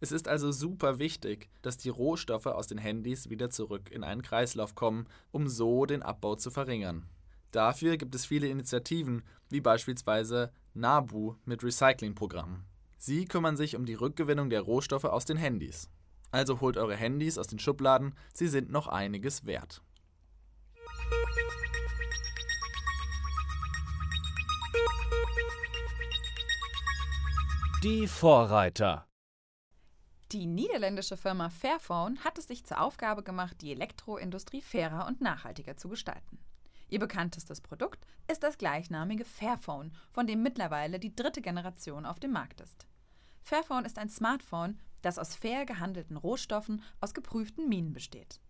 Es 0.00 0.12
ist 0.12 0.28
also 0.28 0.50
super 0.50 0.98
wichtig, 0.98 1.50
dass 1.62 1.76
die 1.76 1.90
Rohstoffe 1.90 2.46
aus 2.46 2.66
den 2.66 2.78
Handys 2.78 3.28
wieder 3.28 3.50
zurück 3.50 3.90
in 3.90 4.02
einen 4.02 4.22
Kreislauf 4.22 4.74
kommen, 4.74 5.06
um 5.30 5.46
so 5.46 5.84
den 5.84 6.02
Abbau 6.02 6.36
zu 6.36 6.50
verringern. 6.50 7.06
Dafür 7.50 7.96
gibt 7.96 8.14
es 8.14 8.26
viele 8.26 8.48
Initiativen, 8.48 9.22
wie 9.48 9.60
beispielsweise 9.60 10.52
NABU 10.74 11.34
mit 11.44 11.64
Recyclingprogrammen. 11.64 12.64
Sie 12.98 13.24
kümmern 13.24 13.56
sich 13.56 13.76
um 13.76 13.86
die 13.86 13.94
Rückgewinnung 13.94 14.50
der 14.50 14.60
Rohstoffe 14.60 15.04
aus 15.04 15.24
den 15.24 15.36
Handys. 15.36 15.88
Also 16.30 16.60
holt 16.60 16.76
eure 16.76 16.94
Handys 16.94 17.38
aus 17.38 17.48
den 17.48 17.58
Schubladen, 17.58 18.14
sie 18.32 18.46
sind 18.46 18.70
noch 18.70 18.86
einiges 18.86 19.46
wert. 19.46 19.82
Die 27.82 28.06
Vorreiter. 28.06 29.06
Die 30.32 30.46
niederländische 30.46 31.16
Firma 31.16 31.48
Fairphone 31.48 32.22
hat 32.22 32.38
es 32.38 32.46
sich 32.46 32.64
zur 32.64 32.80
Aufgabe 32.80 33.24
gemacht, 33.24 33.56
die 33.62 33.72
Elektroindustrie 33.72 34.60
fairer 34.60 35.08
und 35.08 35.20
nachhaltiger 35.20 35.76
zu 35.76 35.88
gestalten. 35.88 36.38
Ihr 36.90 36.98
bekanntestes 36.98 37.60
Produkt 37.60 38.04
ist 38.28 38.42
das 38.42 38.58
gleichnamige 38.58 39.24
Fairphone, 39.24 39.92
von 40.10 40.26
dem 40.26 40.42
mittlerweile 40.42 40.98
die 40.98 41.14
dritte 41.14 41.40
Generation 41.40 42.04
auf 42.04 42.18
dem 42.18 42.32
Markt 42.32 42.60
ist. 42.60 42.86
Fairphone 43.42 43.84
ist 43.84 43.98
ein 43.98 44.08
Smartphone, 44.08 44.78
das 45.00 45.18
aus 45.18 45.36
fair 45.36 45.64
gehandelten 45.64 46.16
Rohstoffen 46.16 46.82
aus 47.00 47.14
geprüften 47.14 47.68
Minen 47.68 47.92
besteht. 47.92 48.40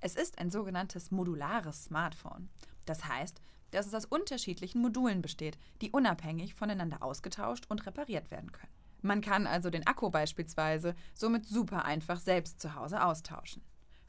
Es 0.00 0.16
ist 0.16 0.38
ein 0.38 0.50
sogenanntes 0.50 1.12
modulares 1.12 1.84
Smartphone. 1.84 2.50
Das 2.84 3.06
heißt, 3.06 3.40
dass 3.70 3.86
es 3.86 3.94
aus 3.94 4.04
unterschiedlichen 4.04 4.82
Modulen 4.82 5.22
besteht, 5.22 5.56
die 5.80 5.92
unabhängig 5.92 6.54
voneinander 6.54 7.02
ausgetauscht 7.02 7.64
und 7.68 7.86
repariert 7.86 8.30
werden 8.30 8.52
können. 8.52 8.72
Man 9.02 9.20
kann 9.20 9.46
also 9.46 9.70
den 9.70 9.86
Akku 9.86 10.10
beispielsweise 10.10 10.94
somit 11.14 11.46
super 11.46 11.84
einfach 11.84 12.18
selbst 12.18 12.60
zu 12.60 12.74
Hause 12.74 13.04
austauschen. 13.04 13.62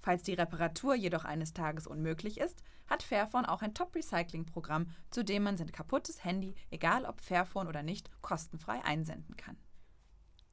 Falls 0.05 0.21
die 0.21 0.35
Reparatur 0.35 0.93
jedoch 0.93 1.25
eines 1.25 1.53
Tages 1.53 1.88
unmöglich 1.88 2.39
ist, 2.39 2.62
hat 2.85 3.01
Fairphone 3.01 3.47
auch 3.47 3.63
ein 3.63 3.74
Top-Recycling-Programm, 3.74 4.91
zu 5.09 5.25
dem 5.25 5.41
man 5.41 5.57
sein 5.57 5.71
kaputtes 5.71 6.24
Handy, 6.24 6.53
egal 6.69 7.05
ob 7.05 7.21
Fairphone 7.21 7.67
oder 7.67 7.81
nicht, 7.81 8.12
kostenfrei 8.21 8.85
einsenden 8.85 9.35
kann. 9.35 9.57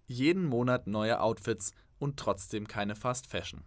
Jeden 0.07 0.47
Monat 0.47 0.87
neue 0.87 1.21
Outfits 1.21 1.73
und 1.99 2.19
trotzdem 2.19 2.67
keine 2.67 2.95
Fast 2.95 3.27
Fashion. 3.27 3.63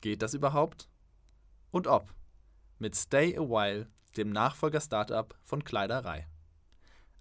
Geht 0.00 0.22
das 0.22 0.34
überhaupt? 0.34 0.88
Und 1.70 1.86
ob? 1.86 2.12
Mit 2.80 2.96
Stay 2.96 3.38
a 3.38 3.42
While, 3.42 3.88
dem 4.16 4.30
Nachfolger-Startup 4.30 5.38
von 5.44 5.62
Kleiderei. 5.62 6.26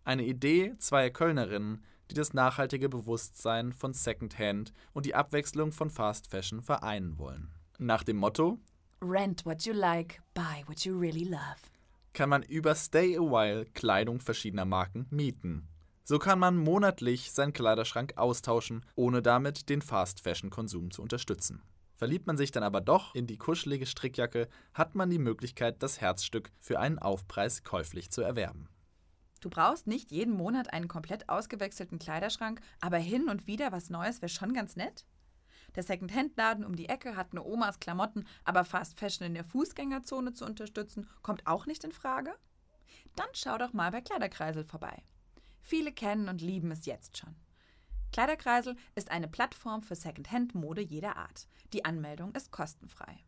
Eine 0.05 0.24
Idee 0.24 0.75
zweier 0.79 1.12
Kölnerinnen, 1.12 1.86
die 2.10 2.15
das 2.15 2.34
nachhaltige 2.34 2.89
Bewusstsein 2.89 3.72
von 3.74 3.93
Secondhand 3.93 4.74
und 4.91 5.05
die 5.05 5.13
Abwechslung 5.13 5.72
von 5.72 5.91
Fast 5.91 6.31
Fashion 6.31 6.63
vereinen 6.63 7.20
wollen. 7.20 7.53
Nach 7.84 8.04
dem 8.04 8.18
Motto 8.18 8.60
Rent 9.02 9.44
what 9.44 9.64
you 9.64 9.74
like, 9.74 10.22
buy 10.36 10.64
what 10.68 10.86
you 10.86 10.96
really 11.00 11.24
love. 11.24 11.58
Kann 12.14 12.30
man 12.30 12.44
über 12.44 12.76
Stay 12.76 13.18
a 13.18 13.22
While 13.22 13.66
Kleidung 13.74 14.20
verschiedener 14.20 14.66
Marken 14.66 15.08
mieten. 15.10 15.68
So 16.04 16.20
kann 16.20 16.38
man 16.38 16.58
monatlich 16.58 17.32
seinen 17.32 17.54
Kleiderschrank 17.54 18.18
austauschen, 18.18 18.86
ohne 18.94 19.24
damit 19.24 19.68
den 19.68 19.82
Fast-Fashion-Konsum 19.82 20.92
zu 20.92 21.02
unterstützen. 21.02 21.64
Verliebt 21.96 22.28
man 22.28 22.38
sich 22.38 22.52
dann 22.52 22.62
aber 22.62 22.82
doch 22.82 23.16
in 23.16 23.26
die 23.26 23.40
kuschelige 23.40 23.88
Strickjacke, 23.88 24.48
hat 24.76 24.94
man 24.94 25.10
die 25.10 25.18
Möglichkeit, 25.18 25.82
das 25.82 26.00
Herzstück 26.00 26.52
für 26.60 26.80
einen 26.80 27.00
Aufpreis 27.00 27.64
käuflich 27.64 28.12
zu 28.12 28.22
erwerben. 28.22 28.70
Du 29.40 29.50
brauchst 29.50 29.88
nicht 29.88 30.12
jeden 30.12 30.36
Monat 30.36 30.72
einen 30.72 30.88
komplett 30.88 31.30
ausgewechselten 31.30 31.98
Kleiderschrank, 31.98 32.62
aber 32.80 32.98
hin 32.98 33.28
und 33.28 33.48
wieder 33.48 33.72
was 33.72 33.90
Neues 33.90 34.22
wäre 34.22 34.30
schon 34.30 34.54
ganz 34.54 34.76
nett. 34.76 35.04
Der 35.75 35.84
Second-Hand-Laden 35.84 36.66
um 36.66 36.75
die 36.75 36.90
Ecke 36.90 37.16
hat 37.16 37.32
eine 37.32 37.44
Omas 37.44 37.80
Klamotten, 37.80 38.25
aber 38.44 38.66
Fast 38.66 38.98
Fashion 38.98 39.28
in 39.28 39.34
der 39.34 39.46
Fußgängerzone 39.46 40.34
zu 40.34 40.46
unterstützen, 40.46 41.08
kommt 41.22 41.48
auch 41.48 41.66
nicht 41.66 41.84
in 41.84 41.92
Frage? 41.92 42.36
Dann 43.16 43.28
schau 43.34 43.58
doch 43.58 43.74
mal 43.74 43.92
bei 43.92 44.01
Kleiderkreisel 44.01 44.63
vorbei. 44.63 45.04
Viele 45.62 45.92
kennen 45.92 46.28
und 46.28 46.42
lieben 46.42 46.72
es 46.72 46.86
jetzt 46.86 47.18
schon. 47.18 47.36
Kleiderkreisel 48.12 48.75
ist 48.96 49.10
eine 49.10 49.30
Plattform 49.30 49.82
für 49.82 49.96
Second-Hand-Mode 49.96 50.82
jeder 50.82 51.16
Art. 51.16 51.48
Die 51.72 51.86
Anmeldung 51.86 52.34
ist 52.36 52.51
kostenfrei. 52.51 53.24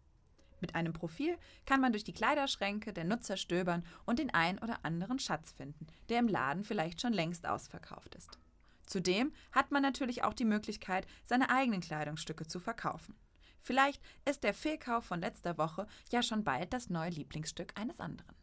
Mit 0.60 0.76
einem 0.76 0.94
Profil 0.94 1.38
kann 1.66 1.82
man 1.82 1.92
durch 1.92 2.04
die 2.04 2.14
Kleiderschränke 2.14 2.94
der 2.94 3.04
Nutzer 3.04 3.38
stöbern 3.38 3.86
und 4.06 4.20
den 4.20 4.34
ein 4.34 4.60
oder 4.60 4.80
anderen 4.84 5.20
Schatz 5.20 5.52
finden, 5.52 5.88
der 6.10 6.20
im 6.20 6.28
Laden 6.28 6.64
vielleicht 6.64 7.02
schon 7.02 7.14
längst 7.14 7.46
ausverkauft 7.46 8.16
ist. 8.16 8.40
Zudem 8.86 9.34
hat 9.52 9.72
man 9.72 9.82
natürlich 9.82 10.24
auch 10.24 10.34
die 10.34 10.46
Möglichkeit, 10.46 11.08
seine 11.26 11.50
eigenen 11.50 11.82
Kleidungsstücke 11.82 12.48
zu 12.48 12.60
verkaufen. 12.60 13.16
Vielleicht 13.60 14.02
ist 14.30 14.44
der 14.44 14.54
Fehlkauf 14.54 15.06
von 15.06 15.22
letzter 15.22 15.58
Woche 15.58 15.88
ja 16.12 16.22
schon 16.22 16.44
bald 16.44 16.74
das 16.74 16.90
neue 16.90 17.10
Lieblingsstück 17.10 17.72
eines 17.80 18.00
anderen. 18.00 18.36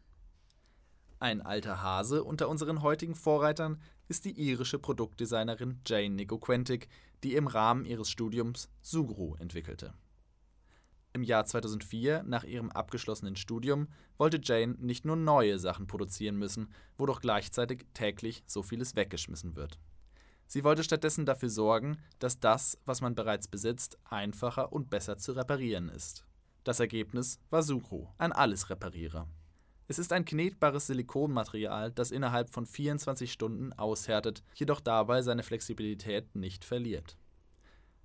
Ein 1.19 1.41
alter 1.41 1.83
Hase 1.83 2.23
unter 2.23 2.49
unseren 2.49 2.81
heutigen 2.81 3.13
Vorreitern 3.13 3.79
ist 4.07 4.25
die 4.25 4.31
irische 4.31 4.79
Produktdesignerin 4.79 5.79
Jane 5.85 6.15
Nico-Quentic, 6.15 6.87
die 7.23 7.35
im 7.35 7.45
Rahmen 7.45 7.85
ihres 7.85 8.09
Studiums 8.09 8.67
Sugru 8.81 9.35
entwickelte. 9.35 9.93
Im 11.13 11.21
Jahr 11.23 11.45
2004, 11.45 12.23
nach 12.23 12.43
ihrem 12.43 12.71
abgeschlossenen 12.71 13.35
Studium, 13.35 13.89
wollte 14.17 14.39
Jane 14.41 14.75
nicht 14.79 15.05
nur 15.05 15.17
neue 15.17 15.59
Sachen 15.59 15.85
produzieren 15.85 16.37
müssen, 16.37 16.73
wo 16.97 17.05
doch 17.05 17.21
gleichzeitig 17.21 17.85
täglich 17.93 18.43
so 18.47 18.63
vieles 18.63 18.95
weggeschmissen 18.95 19.55
wird. 19.55 19.77
Sie 20.51 20.65
wollte 20.65 20.83
stattdessen 20.83 21.25
dafür 21.25 21.49
sorgen, 21.49 21.97
dass 22.19 22.41
das, 22.41 22.77
was 22.83 22.99
man 22.99 23.15
bereits 23.15 23.47
besitzt, 23.47 23.97
einfacher 24.03 24.73
und 24.73 24.89
besser 24.89 25.15
zu 25.15 25.31
reparieren 25.31 25.87
ist. 25.87 26.25
Das 26.65 26.81
Ergebnis 26.81 27.39
war 27.51 27.63
Sugru, 27.63 28.09
ein 28.17 28.33
Allesreparierer. 28.33 29.29
Es 29.87 29.97
ist 29.97 30.11
ein 30.11 30.25
knetbares 30.25 30.87
Silikonmaterial, 30.87 31.93
das 31.93 32.11
innerhalb 32.11 32.49
von 32.49 32.65
24 32.65 33.31
Stunden 33.31 33.71
aushärtet, 33.71 34.43
jedoch 34.53 34.81
dabei 34.81 35.21
seine 35.21 35.43
Flexibilität 35.43 36.35
nicht 36.35 36.65
verliert. 36.65 37.15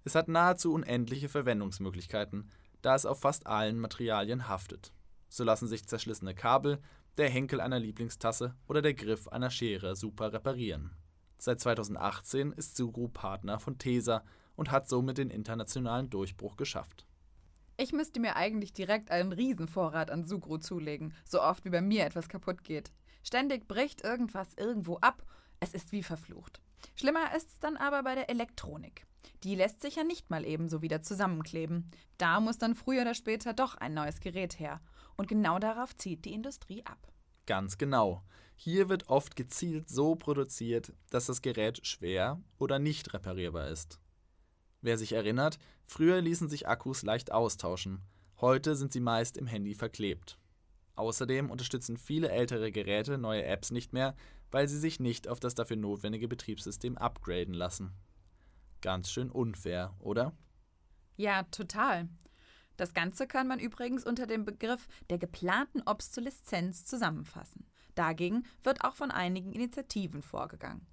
Es 0.05 0.15
hat 0.15 0.29
nahezu 0.29 0.73
unendliche 0.73 1.29
Verwendungsmöglichkeiten, 1.29 2.49
da 2.81 2.95
es 2.95 3.07
auf 3.07 3.19
fast 3.19 3.49
allen 3.49 3.81
Materialien 3.81 4.47
haftet. 4.47 4.93
So 5.29 5.43
lassen 5.43 5.67
sich 5.67 5.88
zerschlissene 5.88 6.37
Kabel, 6.37 6.79
der 7.19 7.29
Henkel 7.29 7.61
einer 7.61 7.81
Lieblingstasse 7.81 8.55
oder 8.69 8.83
der 8.83 8.95
Griff 8.95 9.26
einer 9.26 9.50
Schere 9.50 9.97
super 9.97 10.33
reparieren. 10.33 10.93
Seit 11.38 11.61
2018 11.61 12.52
ist 12.52 12.76
Sugru 12.76 13.09
Partner 13.09 13.59
von 13.59 13.78
Tesa 13.78 14.25
und 14.57 14.71
hat 14.71 14.88
somit 14.88 15.19
den 15.19 15.31
internationalen 15.31 16.11
Durchbruch 16.11 16.57
geschafft. 16.57 17.07
Ich 17.76 17.93
müsste 17.93 18.21
mir 18.21 18.37
eigentlich 18.37 18.73
direkt 18.73 19.11
einen 19.11 19.33
Riesenvorrat 19.33 20.11
an 20.11 20.25
Sugru 20.25 20.57
zulegen, 20.57 21.12
so 21.26 21.43
oft 21.43 21.64
wie 21.66 21.71
bei 21.71 21.83
mir 21.83 22.07
etwas 22.07 22.28
kaputt 22.28 22.64
geht. 22.64 22.90
Ständig 23.23 23.69
bricht 23.69 24.02
irgendwas 24.02 24.55
irgendwo 24.55 24.97
ab, 24.97 25.23
es 25.61 25.75
ist 25.75 25.93
wie 25.93 26.02
verflucht. 26.02 26.61
Schlimmer 26.95 27.35
ist 27.37 27.49
es 27.49 27.59
dann 27.59 27.76
aber 27.76 28.02
bei 28.02 28.14
der 28.14 28.31
Elektronik. 28.31 29.07
Die 29.43 29.55
lässt 29.55 29.83
sich 29.83 29.97
ja 29.97 30.05
nicht 30.05 30.31
mal 30.31 30.47
ebenso 30.47 30.81
wieder 30.81 31.02
zusammenkleben. 31.02 31.90
Da 32.16 32.40
muss 32.40 32.59
dann 32.59 32.75
früher 32.75 33.02
oder 33.02 33.14
später 33.14 33.52
doch 33.52 33.75
ein 33.75 33.93
neues 33.93 34.21
Gerät 34.21 34.59
her. 34.59 34.81
Und 35.16 35.28
genau 35.28 35.59
darauf 35.59 35.95
zieht 35.97 36.25
die 36.25 36.33
Industrie 36.33 36.85
ab. 36.87 37.12
Ganz 37.47 37.78
genau. 37.78 38.23
Hier 38.57 38.89
wird 38.89 39.09
oft 39.09 39.37
gezielt 39.37 39.89
so 39.89 40.17
produziert, 40.17 40.93
dass 41.11 41.27
das 41.27 41.43
Gerät 41.43 41.87
schwer 41.87 42.41
oder 42.59 42.79
nicht 42.79 43.13
reparierbar 43.13 43.69
ist. 43.69 44.01
Wer 44.81 44.99
sich 44.99 45.13
erinnert, 45.13 45.59
früher 45.85 46.21
ließen 46.21 46.49
sich 46.49 46.67
Akkus 46.67 47.03
leicht 47.03 47.31
austauschen. 47.33 48.03
Heute 48.41 48.75
sind 48.75 48.93
sie 48.93 49.01
meist 49.01 49.37
im 49.37 49.47
Handy 49.47 49.75
verklebt. 49.75 50.39
Außerdem 50.97 51.51
unterstützen 51.51 51.99
viele 51.99 52.31
ältere 52.31 52.73
Geräte 52.73 53.19
neue 53.19 53.45
Apps 53.45 53.71
nicht 53.71 53.93
mehr, 53.93 54.17
weil 54.51 54.69
sie 54.69 54.79
sich 54.79 55.01
nicht 55.01 55.29
auf 55.29 55.39
das 55.39 55.55
dafür 55.55 55.77
notwendige 55.77 56.29
Betriebssystem 56.29 56.97
upgraden 56.97 57.55
lassen. 57.55 57.93
Ganz 58.81 59.11
schön 59.11 59.31
unfair, 59.31 59.95
oder? 60.01 60.33
Ja, 61.17 61.43
total. 61.45 62.09
Das 62.77 62.95
Ganze 62.95 63.27
kann 63.27 63.47
man 63.47 63.59
übrigens 63.59 64.05
unter 64.05 64.27
dem 64.27 64.45
Begriff 64.45 64.89
der 65.11 65.19
geplanten 65.19 65.83
Obsoleszenz 65.83 66.85
zusammenfassen. 66.85 67.67
Dagegen 67.97 68.45
wird 68.62 68.85
auch 68.85 68.95
von 68.95 69.11
einigen 69.11 69.53
Initiativen 69.53 70.23
vorgegangen. 70.23 70.87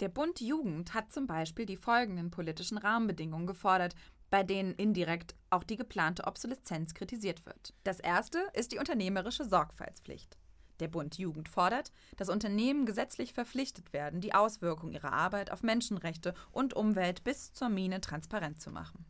Der 0.00 0.08
Bund 0.08 0.40
Jugend 0.40 0.94
hat 0.94 1.12
zum 1.12 1.26
Beispiel 1.26 1.66
die 1.66 1.76
folgenden 1.76 2.30
politischen 2.30 2.78
Rahmenbedingungen 2.78 3.46
gefordert, 3.46 3.94
bei 4.30 4.42
denen 4.42 4.74
indirekt 4.74 5.34
auch 5.50 5.64
die 5.64 5.76
geplante 5.76 6.24
Obsoleszenz 6.24 6.94
kritisiert 6.94 7.46
wird. 7.46 7.74
Das 7.84 8.00
erste 8.00 8.38
ist 8.52 8.72
die 8.72 8.78
unternehmerische 8.78 9.44
Sorgfaltspflicht. 9.44 10.36
Der 10.80 10.88
Bund 10.88 11.18
Jugend 11.18 11.48
fordert, 11.48 11.92
dass 12.16 12.28
Unternehmen 12.28 12.84
gesetzlich 12.84 13.32
verpflichtet 13.32 13.92
werden, 13.92 14.20
die 14.20 14.34
Auswirkungen 14.34 14.92
ihrer 14.92 15.12
Arbeit 15.12 15.52
auf 15.52 15.62
Menschenrechte 15.62 16.34
und 16.50 16.74
Umwelt 16.74 17.22
bis 17.22 17.52
zur 17.52 17.68
Mine 17.68 18.00
transparent 18.00 18.60
zu 18.60 18.70
machen. 18.70 19.06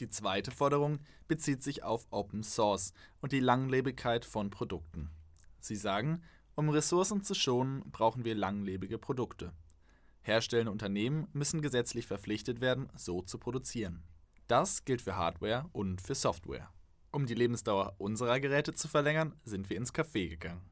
Die 0.00 0.08
zweite 0.08 0.50
Forderung 0.50 0.98
bezieht 1.28 1.62
sich 1.62 1.84
auf 1.84 2.06
Open 2.10 2.42
Source 2.42 2.92
und 3.20 3.32
die 3.32 3.40
Langlebigkeit 3.40 4.24
von 4.24 4.50
Produkten. 4.50 5.10
Sie 5.60 5.76
sagen, 5.76 6.22
um 6.56 6.70
Ressourcen 6.70 7.22
zu 7.22 7.34
schonen, 7.34 7.82
brauchen 7.92 8.24
wir 8.24 8.34
langlebige 8.34 8.98
Produkte. 8.98 9.52
Herstellende 10.22 10.72
Unternehmen 10.72 11.28
müssen 11.32 11.62
gesetzlich 11.62 12.06
verpflichtet 12.06 12.60
werden, 12.60 12.88
so 12.96 13.22
zu 13.22 13.38
produzieren. 13.38 14.02
Das 14.48 14.84
gilt 14.84 15.02
für 15.02 15.16
Hardware 15.16 15.68
und 15.72 16.00
für 16.00 16.14
Software. 16.14 16.70
Um 17.12 17.26
die 17.26 17.34
Lebensdauer 17.34 17.94
unserer 17.98 18.40
Geräte 18.40 18.72
zu 18.72 18.88
verlängern, 18.88 19.34
sind 19.44 19.70
wir 19.70 19.76
ins 19.76 19.94
Café 19.94 20.28
gegangen. 20.28 20.68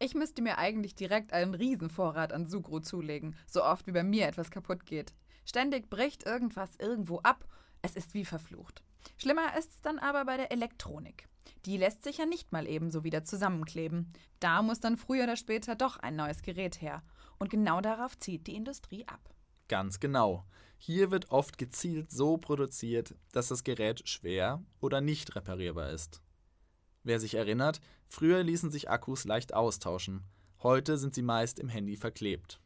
Ich 0.00 0.14
müsste 0.14 0.42
mir 0.42 0.58
eigentlich 0.58 0.94
direkt 0.94 1.32
einen 1.32 1.54
Riesenvorrat 1.54 2.32
an 2.32 2.46
Sugru 2.46 2.80
zulegen, 2.80 3.36
so 3.46 3.64
oft 3.64 3.86
wie 3.86 3.92
bei 3.92 4.02
mir 4.02 4.26
etwas 4.26 4.50
kaputt 4.50 4.84
geht. 4.84 5.14
Ständig 5.44 5.90
bricht 5.90 6.26
irgendwas 6.26 6.76
irgendwo 6.76 7.18
ab, 7.20 7.46
es 7.82 7.96
ist 7.96 8.14
wie 8.14 8.24
verflucht. 8.24 8.82
Schlimmer 9.16 9.56
ist 9.56 9.70
es 9.70 9.80
dann 9.80 9.98
aber 9.98 10.24
bei 10.24 10.36
der 10.36 10.52
Elektronik. 10.52 11.28
Die 11.66 11.76
lässt 11.76 12.04
sich 12.04 12.18
ja 12.18 12.26
nicht 12.26 12.52
mal 12.52 12.66
ebenso 12.66 13.04
wieder 13.04 13.24
zusammenkleben. 13.24 14.12
Da 14.40 14.62
muss 14.62 14.80
dann 14.80 14.96
früher 14.96 15.24
oder 15.24 15.36
später 15.36 15.74
doch 15.74 15.96
ein 15.96 16.16
neues 16.16 16.42
Gerät 16.42 16.80
her. 16.80 17.02
Und 17.38 17.50
genau 17.50 17.80
darauf 17.80 18.18
zieht 18.18 18.46
die 18.46 18.56
Industrie 18.56 19.06
ab. 19.06 19.34
Ganz 19.68 20.00
genau. 20.00 20.44
Hier 20.78 21.10
wird 21.10 21.30
oft 21.30 21.58
gezielt 21.58 22.10
so 22.10 22.38
produziert, 22.38 23.14
dass 23.32 23.48
das 23.48 23.64
Gerät 23.64 24.08
schwer 24.08 24.62
oder 24.80 25.00
nicht 25.00 25.34
reparierbar 25.34 25.90
ist. 25.90 26.22
Wer 27.02 27.20
sich 27.20 27.34
erinnert, 27.34 27.80
früher 28.06 28.42
ließen 28.42 28.70
sich 28.70 28.90
Akkus 28.90 29.24
leicht 29.24 29.54
austauschen. 29.54 30.24
Heute 30.62 30.96
sind 30.98 31.14
sie 31.14 31.22
meist 31.22 31.58
im 31.58 31.68
Handy 31.68 31.96
verklebt. 31.96 32.60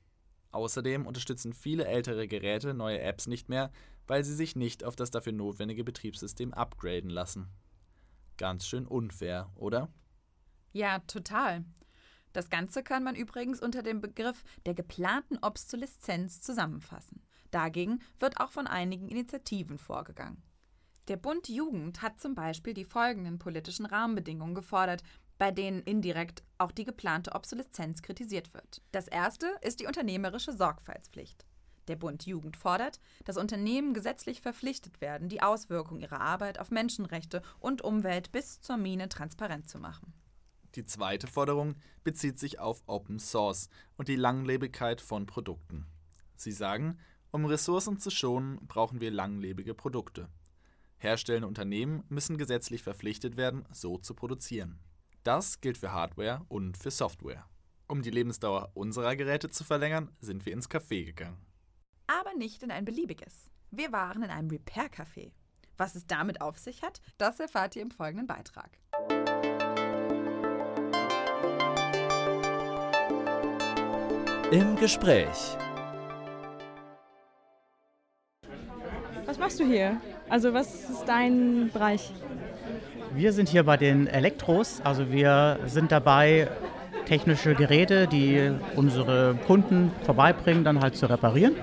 Außerdem 0.52 1.06
unterstützen 1.06 1.52
viele 1.52 1.86
ältere 1.86 2.28
Geräte 2.28 2.74
neue 2.74 3.00
Apps 3.00 3.26
nicht 3.26 3.48
mehr, 3.48 3.70
weil 4.06 4.24
sie 4.24 4.34
sich 4.34 4.56
nicht 4.56 4.84
auf 4.84 4.96
das 4.96 5.10
dafür 5.10 5.32
notwendige 5.32 5.84
Betriebssystem 5.84 6.52
upgraden 6.52 7.10
lassen. 7.10 7.48
Ganz 8.36 8.66
schön 8.66 8.86
unfair, 8.86 9.50
oder? 9.56 9.88
Ja, 10.72 11.00
total. 11.00 11.64
Das 12.32 12.48
Ganze 12.48 12.82
kann 12.82 13.02
man 13.02 13.14
übrigens 13.14 13.60
unter 13.60 13.82
dem 13.82 14.00
Begriff 14.00 14.42
der 14.64 14.74
geplanten 14.74 15.38
Obsoleszenz 15.42 16.40
zusammenfassen. 16.40 17.22
Dagegen 17.50 18.00
wird 18.18 18.40
auch 18.40 18.50
von 18.50 18.66
einigen 18.66 19.08
Initiativen 19.08 19.78
vorgegangen. 19.78 20.42
Der 21.08 21.16
Bund 21.16 21.48
Jugend 21.48 22.00
hat 22.00 22.20
zum 22.20 22.34
Beispiel 22.34 22.74
die 22.74 22.84
folgenden 22.84 23.38
politischen 23.38 23.84
Rahmenbedingungen 23.84 24.54
gefordert, 24.54 25.02
bei 25.36 25.50
denen 25.50 25.82
indirekt 25.82 26.44
auch 26.58 26.70
die 26.70 26.84
geplante 26.84 27.32
Obsoleszenz 27.34 28.00
kritisiert 28.00 28.54
wird. 28.54 28.80
Das 28.92 29.08
erste 29.08 29.46
ist 29.60 29.80
die 29.80 29.86
unternehmerische 29.86 30.52
Sorgfaltspflicht. 30.52 31.44
Der 31.88 31.96
Bund 31.96 32.26
Jugend 32.26 32.56
fordert, 32.56 33.00
dass 33.24 33.36
Unternehmen 33.36 33.94
gesetzlich 33.94 34.40
verpflichtet 34.40 35.00
werden, 35.00 35.28
die 35.28 35.42
Auswirkungen 35.42 36.00
ihrer 36.00 36.20
Arbeit 36.20 36.58
auf 36.58 36.70
Menschenrechte 36.70 37.42
und 37.58 37.82
Umwelt 37.82 38.32
bis 38.32 38.60
zur 38.60 38.76
Mine 38.76 39.08
transparent 39.08 39.68
zu 39.68 39.78
machen. 39.78 40.12
Die 40.74 40.84
zweite 40.84 41.26
Forderung 41.26 41.74
bezieht 42.02 42.38
sich 42.38 42.58
auf 42.58 42.82
Open 42.86 43.18
Source 43.18 43.68
und 43.96 44.08
die 44.08 44.16
Langlebigkeit 44.16 45.00
von 45.00 45.26
Produkten. 45.26 45.86
Sie 46.36 46.52
sagen, 46.52 46.98
um 47.30 47.44
Ressourcen 47.44 47.98
zu 47.98 48.10
schonen, 48.10 48.58
brauchen 48.66 49.00
wir 49.00 49.10
langlebige 49.10 49.74
Produkte. 49.74 50.28
Herstellende 50.98 51.48
Unternehmen 51.48 52.04
müssen 52.08 52.38
gesetzlich 52.38 52.82
verpflichtet 52.82 53.36
werden, 53.36 53.64
so 53.72 53.98
zu 53.98 54.14
produzieren. 54.14 54.78
Das 55.24 55.60
gilt 55.60 55.78
für 55.78 55.92
Hardware 55.92 56.44
und 56.48 56.76
für 56.76 56.90
Software. 56.90 57.44
Um 57.88 58.02
die 58.02 58.10
Lebensdauer 58.10 58.70
unserer 58.74 59.16
Geräte 59.16 59.50
zu 59.50 59.64
verlängern, 59.64 60.10
sind 60.20 60.46
wir 60.46 60.52
ins 60.52 60.70
Café 60.70 61.04
gegangen. 61.04 61.38
Aber 62.20 62.34
nicht 62.34 62.62
in 62.62 62.70
ein 62.70 62.84
beliebiges. 62.84 63.48
Wir 63.70 63.90
waren 63.90 64.22
in 64.22 64.28
einem 64.28 64.50
Repair-Café. 64.50 65.30
Was 65.78 65.94
es 65.94 66.06
damit 66.06 66.42
auf 66.42 66.58
sich 66.58 66.82
hat, 66.82 67.00
das 67.16 67.40
erfahrt 67.40 67.74
ihr 67.74 67.80
im 67.80 67.90
folgenden 67.90 68.26
Beitrag. 68.26 68.68
Im 74.50 74.76
Gespräch. 74.76 75.56
Was 79.24 79.38
machst 79.38 79.58
du 79.58 79.64
hier? 79.64 79.98
Also 80.28 80.52
was 80.52 80.90
ist 80.90 81.04
dein 81.06 81.70
Bereich? 81.72 82.12
Wir 83.14 83.32
sind 83.32 83.48
hier 83.48 83.64
bei 83.64 83.78
den 83.78 84.06
Elektros. 84.06 84.82
Also 84.82 85.10
wir 85.10 85.60
sind 85.64 85.90
dabei, 85.90 86.50
technische 87.06 87.54
Geräte, 87.54 88.06
die 88.06 88.52
unsere 88.76 89.34
Kunden 89.46 89.90
vorbeibringen, 90.04 90.62
dann 90.62 90.80
halt 90.80 90.96
zu 90.96 91.06
reparieren. 91.06 91.56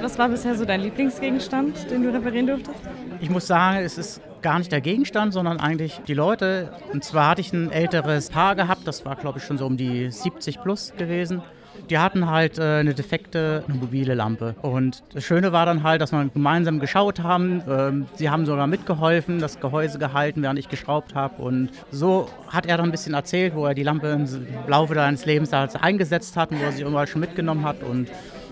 Was 0.00 0.18
war 0.18 0.28
bisher 0.28 0.54
so 0.54 0.64
dein 0.64 0.80
Lieblingsgegenstand, 0.80 1.90
den 1.90 2.02
du 2.02 2.12
reparieren 2.12 2.46
durftest? 2.46 2.78
Ich 3.20 3.30
muss 3.30 3.46
sagen, 3.46 3.78
es 3.84 3.98
ist 3.98 4.20
gar 4.42 4.58
nicht 4.58 4.70
der 4.70 4.80
Gegenstand, 4.80 5.32
sondern 5.32 5.58
eigentlich 5.58 6.00
die 6.06 6.14
Leute. 6.14 6.70
Und 6.92 7.02
zwar 7.02 7.30
hatte 7.30 7.40
ich 7.40 7.52
ein 7.52 7.72
älteres 7.72 8.30
Paar 8.30 8.54
gehabt, 8.54 8.86
das 8.86 9.04
war 9.04 9.16
glaube 9.16 9.38
ich 9.38 9.44
schon 9.44 9.58
so 9.58 9.66
um 9.66 9.76
die 9.76 10.10
70 10.10 10.60
plus 10.62 10.92
gewesen. 10.96 11.42
die 11.90 11.98
hatten 11.98 12.28
halt 12.28 12.58
äh, 12.58 12.80
eine 12.80 12.94
defekte 12.94 13.64
eine 13.68 13.78
mobile 13.78 14.14
Lampe. 14.14 14.54
Und 14.62 15.02
das 15.14 15.24
Schöne 15.24 15.52
war 15.52 15.66
dann 15.66 15.82
halt, 15.82 16.00
dass 16.00 16.12
wir 16.12 16.24
gemeinsam 16.32 16.78
geschaut 16.80 17.22
haben. 17.22 17.62
Ähm, 17.68 18.06
sie 18.14 18.30
haben 18.30 18.46
sogar 18.46 18.66
mitgeholfen, 18.66 19.38
das 19.38 19.60
Gehäuse 19.60 19.98
gehalten, 19.98 20.42
während 20.42 20.58
ich 20.58 20.68
geschraubt 20.68 21.14
habe. 21.14 21.42
Und 21.42 21.70
so 21.90 22.28
hat 22.48 22.66
er 22.66 22.76
dann 22.76 22.86
ein 22.86 22.92
bisschen 22.92 23.14
erzählt, 23.14 23.54
wo 23.54 23.66
er 23.66 23.74
die 23.74 23.82
Lampe 23.82 24.08
im 24.08 24.26
Laufe 24.66 24.94
seines 24.94 25.26
Lebens 25.26 25.52
halt 25.52 25.82
eingesetzt 25.82 26.36
hat 26.36 26.50
und 26.50 26.60
wo 26.60 26.64
er 26.64 26.72
sie 26.72 26.82
irgendwann 26.82 27.06
schon 27.06 27.20
mitgenommen 27.20 27.64
hat. 27.64 27.82
Und 27.82 28.08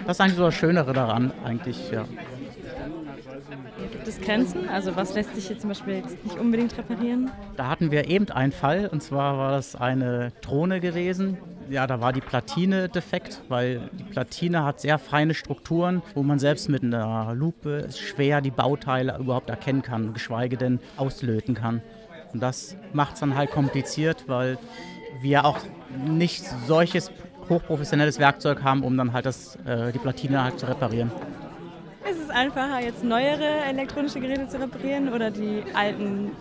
das 0.06 0.16
ist 0.16 0.20
eigentlich 0.20 0.36
so 0.36 0.44
das 0.44 0.54
Schönere 0.54 0.92
daran, 0.92 1.32
eigentlich, 1.44 1.90
ja. 1.90 2.04
Gibt 3.90 4.08
es 4.08 4.20
Grenzen? 4.20 4.68
Also 4.68 4.96
was 4.96 5.14
lässt 5.14 5.34
sich 5.34 5.48
hier 5.48 5.58
zum 5.58 5.68
Beispiel 5.70 5.94
jetzt 5.94 6.22
nicht 6.24 6.38
unbedingt 6.38 6.76
reparieren? 6.76 7.30
Da 7.56 7.68
hatten 7.68 7.90
wir 7.90 8.08
eben 8.08 8.28
einen 8.30 8.52
Fall 8.52 8.88
und 8.88 9.02
zwar 9.02 9.38
war 9.38 9.52
das 9.52 9.76
eine 9.76 10.32
Drohne 10.40 10.80
gewesen. 10.80 11.38
Ja, 11.70 11.86
da 11.86 12.00
war 12.00 12.12
die 12.12 12.20
Platine 12.20 12.88
defekt, 12.88 13.40
weil 13.48 13.88
die 13.92 14.04
Platine 14.04 14.64
hat 14.64 14.80
sehr 14.80 14.98
feine 14.98 15.32
Strukturen, 15.32 16.02
wo 16.14 16.22
man 16.22 16.38
selbst 16.38 16.68
mit 16.68 16.82
einer 16.82 17.34
Lupe 17.34 17.88
schwer 17.90 18.40
die 18.40 18.50
Bauteile 18.50 19.16
überhaupt 19.18 19.48
erkennen 19.48 19.82
kann, 19.82 20.12
geschweige 20.12 20.56
denn 20.56 20.78
auslöten 20.96 21.54
kann. 21.54 21.80
Und 22.32 22.40
das 22.40 22.76
macht 22.92 23.14
es 23.14 23.20
dann 23.20 23.36
halt 23.36 23.50
kompliziert, 23.50 24.24
weil 24.26 24.58
wir 25.22 25.44
auch 25.44 25.58
nicht 26.06 26.44
solches 26.66 27.10
hochprofessionelles 27.48 28.18
Werkzeug 28.18 28.62
haben, 28.62 28.82
um 28.82 28.96
dann 28.96 29.12
halt 29.12 29.26
das, 29.26 29.56
äh, 29.66 29.92
die 29.92 29.98
Platine 29.98 30.42
halt 30.42 30.58
zu 30.58 30.66
reparieren. 30.66 31.10
Ist 32.10 32.20
es 32.22 32.30
einfacher, 32.30 32.80
jetzt 32.80 33.02
neuere 33.02 33.64
elektronische 33.66 34.20
Geräte 34.20 34.48
zu 34.48 34.60
reparieren 34.60 35.12
oder 35.12 35.30
die 35.30 35.62
alten? 35.74 36.32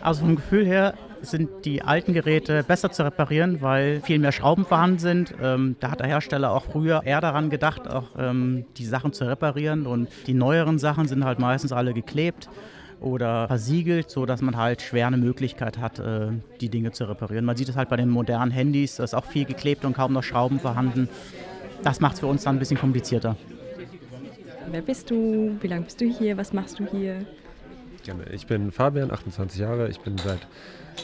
Also 0.00 0.20
vom 0.20 0.36
Gefühl 0.36 0.64
her 0.64 0.94
sind 1.22 1.64
die 1.64 1.82
alten 1.82 2.12
Geräte 2.12 2.62
besser 2.62 2.92
zu 2.92 3.02
reparieren, 3.04 3.60
weil 3.60 4.00
viel 4.02 4.20
mehr 4.20 4.30
Schrauben 4.30 4.64
vorhanden 4.64 4.98
sind. 4.98 5.34
Ähm, 5.42 5.76
da 5.80 5.90
hat 5.90 6.00
der 6.00 6.06
Hersteller 6.06 6.52
auch 6.52 6.66
früher 6.66 7.02
eher 7.04 7.20
daran 7.20 7.50
gedacht, 7.50 7.88
auch 7.88 8.10
ähm, 8.16 8.66
die 8.76 8.84
Sachen 8.84 9.12
zu 9.12 9.24
reparieren. 9.24 9.86
Und 9.86 10.08
die 10.28 10.34
neueren 10.34 10.78
Sachen 10.78 11.08
sind 11.08 11.24
halt 11.24 11.40
meistens 11.40 11.72
alle 11.72 11.94
geklebt 11.94 12.48
oder 13.00 13.46
versiegelt, 13.46 14.10
sodass 14.10 14.42
man 14.42 14.56
halt 14.56 14.82
schwer 14.82 15.06
eine 15.06 15.16
Möglichkeit 15.16 15.78
hat, 15.78 15.98
äh, 15.98 16.28
die 16.60 16.68
Dinge 16.68 16.92
zu 16.92 17.08
reparieren. 17.08 17.44
Man 17.44 17.56
sieht 17.56 17.68
es 17.68 17.76
halt 17.76 17.88
bei 17.88 17.96
den 17.96 18.08
modernen 18.08 18.50
Handys, 18.50 18.96
da 18.96 19.04
ist 19.04 19.14
auch 19.14 19.24
viel 19.24 19.44
geklebt 19.44 19.84
und 19.84 19.94
kaum 19.94 20.12
noch 20.12 20.22
Schrauben 20.22 20.60
vorhanden. 20.60 21.08
Das 21.82 22.00
macht 22.00 22.14
es 22.14 22.20
für 22.20 22.26
uns 22.26 22.42
dann 22.42 22.56
ein 22.56 22.58
bisschen 22.58 22.78
komplizierter. 22.78 23.36
Wer 24.70 24.82
bist 24.82 25.10
du? 25.10 25.56
Wie 25.60 25.66
lange 25.66 25.82
bist 25.82 26.00
du 26.00 26.06
hier? 26.06 26.36
Was 26.36 26.52
machst 26.52 26.78
du 26.78 26.86
hier? 26.86 27.24
Ich 28.32 28.46
bin 28.46 28.72
Fabian, 28.72 29.10
28 29.10 29.60
Jahre. 29.60 29.88
Ich 29.88 30.00
bin 30.00 30.16
seit 30.18 30.46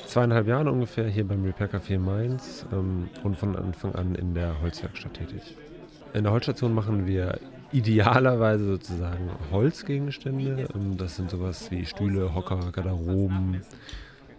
zweieinhalb 0.07 0.47
Jahren 0.47 0.69
ungefähr 0.69 1.07
hier 1.07 1.27
beim 1.27 1.45
Repair 1.45 1.71
Café 1.71 1.99
Mainz 1.99 2.65
ähm, 2.73 3.09
und 3.23 3.37
von 3.37 3.57
Anfang 3.57 3.95
an 3.95 4.15
in 4.15 4.35
der 4.35 4.61
Holzwerkstatt 4.63 5.15
tätig. 5.15 5.57
In 6.15 6.25
der 6.25 6.33
Holzstation 6.33 6.73
machen 6.73 7.07
wir 7.07 7.39
idealerweise 7.75 8.65
sozusagen 8.65 9.31
Holzgegenstände. 9.51 10.69
Ähm, 10.75 10.97
das 10.97 11.17
sind 11.17 11.31
sowas 11.31 11.71
wie 11.71 11.85
Stühle, 11.85 12.35
Hocker, 12.35 12.71
Garderoben, 12.73 13.63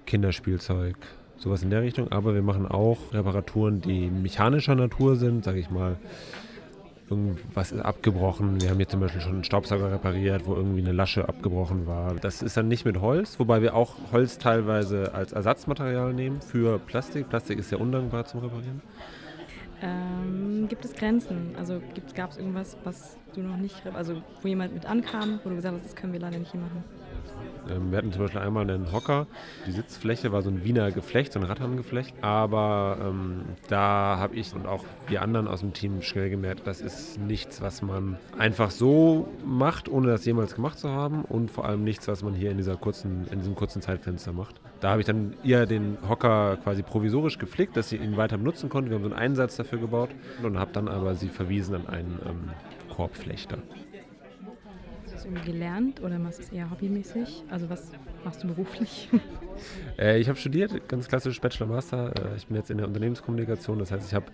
Kinderspielzeug, 0.06 0.96
sowas 1.38 1.62
in 1.62 1.70
der 1.70 1.82
Richtung. 1.82 2.12
Aber 2.12 2.34
wir 2.34 2.42
machen 2.42 2.66
auch 2.66 2.98
Reparaturen, 3.14 3.82
die 3.82 4.10
mechanischer 4.10 4.76
Natur 4.76 5.18
sind, 5.18 5.44
sage 5.44 5.60
ich 5.60 5.70
mal 5.70 5.98
irgendwas 7.10 7.72
ist 7.72 7.82
abgebrochen. 7.82 8.62
Wir 8.62 8.70
haben 8.70 8.78
hier 8.78 8.88
zum 8.88 9.00
Beispiel 9.00 9.22
schon 9.22 9.34
einen 9.34 9.44
Staubsauger 9.44 9.92
repariert, 9.92 10.48
wo 10.48 10.56
irgendwie 10.56 10.82
eine 10.82 10.92
Lasche 10.92 11.30
abgebrochen 11.30 11.86
war. 11.86 12.16
Das 12.16 12.42
ist 12.42 12.58
dann 12.58 12.68
nicht 12.68 12.86
mit 12.86 13.00
Holz, 13.00 13.40
wobei 13.40 13.62
wir 13.62 13.76
auch 13.76 13.96
Holz 14.12 14.40
teilweise 14.40 15.14
als 15.14 15.32
Ersatzmaterial 15.32 16.14
nehmen 16.14 16.42
für 16.42 16.80
Plastik. 16.80 17.30
Plastik 17.30 17.60
ist 17.60 17.72
ja 17.72 17.78
undankbar 17.78 18.26
zum 18.26 18.40
Reparieren. 18.40 18.82
Ähm, 19.86 20.68
gibt 20.68 20.84
es 20.84 20.94
Grenzen? 20.94 21.56
Also 21.58 21.80
gab 22.16 22.32
es 22.32 22.38
irgendwas, 22.38 22.76
was 22.84 23.18
du 23.36 23.42
noch 23.42 23.58
nicht, 23.58 23.76
also 23.94 24.22
wo 24.42 24.48
jemand 24.48 24.74
mit 24.74 24.86
ankam, 24.86 25.40
wo 25.44 25.50
du 25.50 25.56
gesagt 25.56 25.76
hast, 25.76 25.86
das 25.86 25.96
können 25.96 26.12
wir 26.14 26.20
leider 26.20 26.40
nicht 26.40 26.52
hier 26.52 26.62
machen? 26.62 26.84
Ähm, 27.70 27.92
wir 27.92 27.98
hatten 27.98 28.12
zum 28.12 28.24
Beispiel 28.24 28.42
einmal 28.42 28.70
einen 28.70 28.92
Hocker. 28.92 29.28
Die 29.66 29.72
Sitzfläche 29.72 30.32
war 30.32 30.42
so 30.42 30.50
ein 30.50 30.64
Wiener 30.64 30.92
Geflecht, 30.92 31.34
so 31.34 31.40
ein 31.40 31.46
Ratterngeflecht. 31.46 32.16
Aber 32.22 32.98
ähm, 33.02 33.42
da 33.68 34.18
habe 34.20 34.36
ich 34.36 34.54
und 34.54 34.66
auch 34.66 34.84
wir 35.08 35.22
anderen 35.22 35.48
aus 35.48 35.62
dem 35.62 35.74
Team 35.74 36.02
schnell 36.02 36.30
gemerkt, 36.30 36.66
das 36.66 36.82
ist 36.82 37.20
nichts, 37.20 37.62
was 37.62 37.82
man 37.82 38.18
einfach 38.38 38.72
so 38.72 39.28
macht, 39.46 39.90
ohne 39.90 40.08
das 40.08 40.26
jemals 40.26 40.56
gemacht 40.56 40.80
zu 40.80 40.90
haben. 40.90 41.24
Und 41.26 41.52
vor 41.52 41.66
allem 41.66 41.84
nichts, 41.84 42.08
was 42.08 42.24
man 42.24 42.34
hier 42.34 42.52
in, 42.52 42.58
dieser 42.58 42.78
kurzen, 42.78 43.28
in 43.32 43.40
diesem 43.40 43.56
kurzen 43.56 43.82
Zeitfenster 43.82 44.34
macht. 44.34 44.56
Da 44.80 44.92
habe 44.92 45.02
ich 45.02 45.08
dann 45.08 45.34
eher 45.44 45.66
den 45.66 45.98
Hocker 46.08 46.58
quasi 46.58 46.84
provisorisch 46.84 47.38
gepflegt, 47.38 47.78
dass 47.78 47.90
sie 47.90 47.98
ihn 47.98 48.18
weiter 48.18 48.38
benutzen 48.38 48.70
konnte. 48.70 48.90
Wir 48.90 48.96
haben 48.98 49.04
so 49.04 49.10
einen 49.10 49.20
Einsatz 49.20 49.56
dafür 49.56 49.80
gebaut 49.80 50.10
und 50.44 50.60
habe 50.60 50.72
dann 50.74 50.88
aber 50.88 51.16
sie 51.16 51.30
verwiesen 51.30 51.76
an 51.76 51.88
einen 51.88 52.20
ähm, 52.26 52.52
Korbflechter 52.96 53.58
irgendwie 55.26 55.52
gelernt 55.52 56.02
oder 56.02 56.20
machst 56.20 56.40
du 56.40 56.44
es 56.44 56.52
eher 56.52 56.70
hobbymäßig? 56.70 57.44
Also 57.50 57.70
was 57.70 57.92
machst 58.24 58.44
du 58.44 58.48
beruflich? 58.48 59.10
Äh, 59.98 60.20
ich 60.20 60.28
habe 60.28 60.38
studiert, 60.38 60.90
ganz 60.90 61.08
klassisch 61.08 61.40
Bachelor 61.40 61.68
Master. 61.68 62.12
Äh, 62.14 62.36
ich 62.36 62.48
bin 62.48 62.58
jetzt 62.58 62.70
in 62.70 62.78
der 62.78 62.88
Unternehmenskommunikation, 62.88 63.80
das 63.80 63.90
heißt, 63.90 64.06
ich 64.10 64.14
habe 64.14 64.26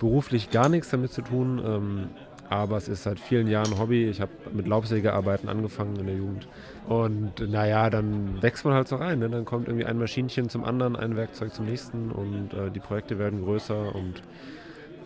beruflich 0.00 0.50
gar 0.50 0.68
nichts 0.68 0.90
damit 0.90 1.12
zu 1.12 1.22
tun. 1.22 1.62
Ähm, 1.64 2.08
aber 2.50 2.76
es 2.76 2.88
ist 2.88 3.04
seit 3.04 3.18
vielen 3.18 3.48
Jahren 3.48 3.78
Hobby. 3.78 4.04
Ich 4.04 4.20
habe 4.20 4.30
mit 4.52 4.66
Laubsägearbeiten 4.68 5.48
angefangen 5.48 5.96
in 5.96 6.06
der 6.06 6.16
Jugend. 6.16 6.46
Und 6.86 7.40
naja, 7.50 7.88
dann 7.90 8.42
wächst 8.42 8.64
man 8.64 8.74
halt 8.74 8.88
so 8.88 8.96
rein. 8.96 9.18
Ne? 9.18 9.30
Dann 9.30 9.44
kommt 9.44 9.68
irgendwie 9.68 9.86
ein 9.86 9.98
Maschinchen 9.98 10.48
zum 10.48 10.64
anderen, 10.64 10.96
ein 10.96 11.16
Werkzeug 11.16 11.54
zum 11.54 11.66
nächsten 11.66 12.10
und 12.10 12.52
äh, 12.52 12.70
die 12.70 12.80
Projekte 12.80 13.18
werden 13.18 13.42
größer. 13.42 13.94
Und 13.94 14.22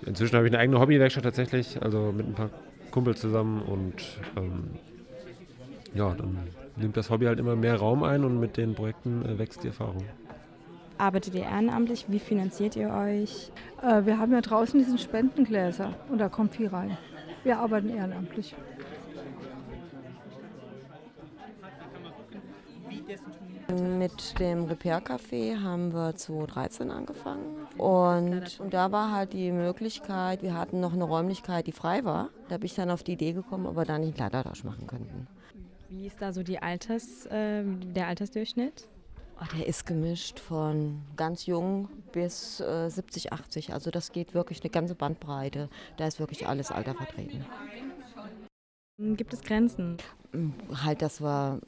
inzwischen 0.04 0.36
habe 0.36 0.46
ich 0.46 0.52
eine 0.52 0.60
eigene 0.60 0.80
Hobbywerkstatt 0.80 1.24
tatsächlich, 1.24 1.80
also 1.80 2.12
mit 2.12 2.26
ein 2.26 2.34
paar 2.34 2.50
Kumpels 2.90 3.20
zusammen. 3.20 3.62
Und 3.62 4.18
ähm, 4.36 4.70
ja, 5.94 6.14
dann 6.14 6.38
nimmt 6.76 6.96
das 6.96 7.10
Hobby 7.10 7.26
halt 7.26 7.38
immer 7.38 7.56
mehr 7.56 7.76
Raum 7.76 8.02
ein 8.02 8.24
und 8.24 8.38
mit 8.38 8.56
den 8.56 8.74
Projekten 8.74 9.24
äh, 9.24 9.38
wächst 9.38 9.62
die 9.62 9.68
Erfahrung. 9.68 10.04
Arbeitet 10.98 11.34
ihr 11.34 11.42
ehrenamtlich? 11.42 12.06
Wie 12.08 12.18
finanziert 12.18 12.76
ihr 12.76 12.90
euch? 12.90 13.52
Äh, 13.82 14.04
wir 14.04 14.18
haben 14.18 14.32
ja 14.32 14.40
draußen 14.40 14.78
diesen 14.78 14.98
Spendengläser 14.98 15.94
und 16.08 16.18
da 16.18 16.28
kommt 16.28 16.54
viel 16.54 16.68
rein. 16.68 16.96
Wir 17.44 17.58
arbeiten 17.58 17.88
ehrenamtlich. 17.88 18.54
Mit 23.98 24.38
dem 24.40 24.64
Repair 24.64 25.02
Café 25.02 25.62
haben 25.62 25.92
wir 25.92 26.16
2013 26.16 26.90
angefangen 26.90 27.66
und, 27.76 28.58
und 28.60 28.72
da 28.72 28.90
war 28.92 29.12
halt 29.12 29.34
die 29.34 29.52
Möglichkeit, 29.52 30.42
wir 30.42 30.54
hatten 30.54 30.80
noch 30.80 30.94
eine 30.94 31.04
Räumlichkeit, 31.04 31.66
die 31.66 31.72
frei 31.72 32.04
war. 32.04 32.30
Da 32.48 32.56
bin 32.56 32.64
ich 32.66 32.74
dann 32.74 32.90
auf 32.90 33.02
die 33.02 33.12
Idee 33.12 33.32
gekommen, 33.32 33.66
ob 33.66 33.76
wir 33.76 33.84
da 33.84 33.98
nicht 33.98 34.06
einen 34.06 34.14
Kleidertausch 34.14 34.64
machen 34.64 34.86
könnten. 34.86 35.28
Wie 35.90 36.06
ist 36.06 36.20
da 36.20 36.32
so 36.32 36.42
die 36.42 36.60
Alters, 36.60 37.24
äh, 37.26 37.62
der 37.64 38.08
Altersdurchschnitt? 38.08 38.86
Oh, 39.40 39.56
der 39.56 39.66
ist 39.66 39.86
gemischt 39.86 40.38
von 40.38 41.00
ganz 41.16 41.46
jung 41.46 41.88
bis 42.12 42.60
äh, 42.60 42.90
70, 42.90 43.32
80. 43.32 43.72
Also 43.72 43.90
das 43.90 44.12
geht 44.12 44.34
wirklich 44.34 44.60
eine 44.62 44.70
ganze 44.70 44.94
Bandbreite. 44.94 45.70
Da 45.96 46.06
ist 46.06 46.20
wirklich 46.20 46.46
alles 46.46 46.70
Alter 46.70 46.94
vertreten. 46.94 47.44
Gibt 48.98 49.32
es 49.32 49.42
Grenzen? 49.42 49.96
Hm, 50.32 50.52
halt, 50.84 51.00
dass 51.00 51.22
wir 51.22 51.60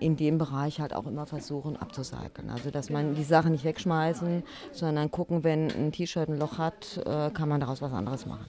in 0.00 0.16
dem 0.16 0.36
Bereich 0.36 0.80
halt 0.80 0.94
auch 0.94 1.06
immer 1.06 1.26
versuchen 1.26 1.76
abzusagen. 1.76 2.50
Also 2.50 2.70
dass 2.70 2.90
man 2.90 3.14
die 3.14 3.24
Sachen 3.24 3.52
nicht 3.52 3.64
wegschmeißen, 3.64 4.42
sondern 4.72 5.10
gucken, 5.10 5.44
wenn 5.44 5.70
ein 5.70 5.92
T-Shirt 5.92 6.28
ein 6.28 6.38
Loch 6.38 6.58
hat, 6.58 6.98
äh, 7.06 7.30
kann 7.30 7.48
man 7.48 7.60
daraus 7.60 7.80
was 7.80 7.92
anderes 7.92 8.26
machen. 8.26 8.46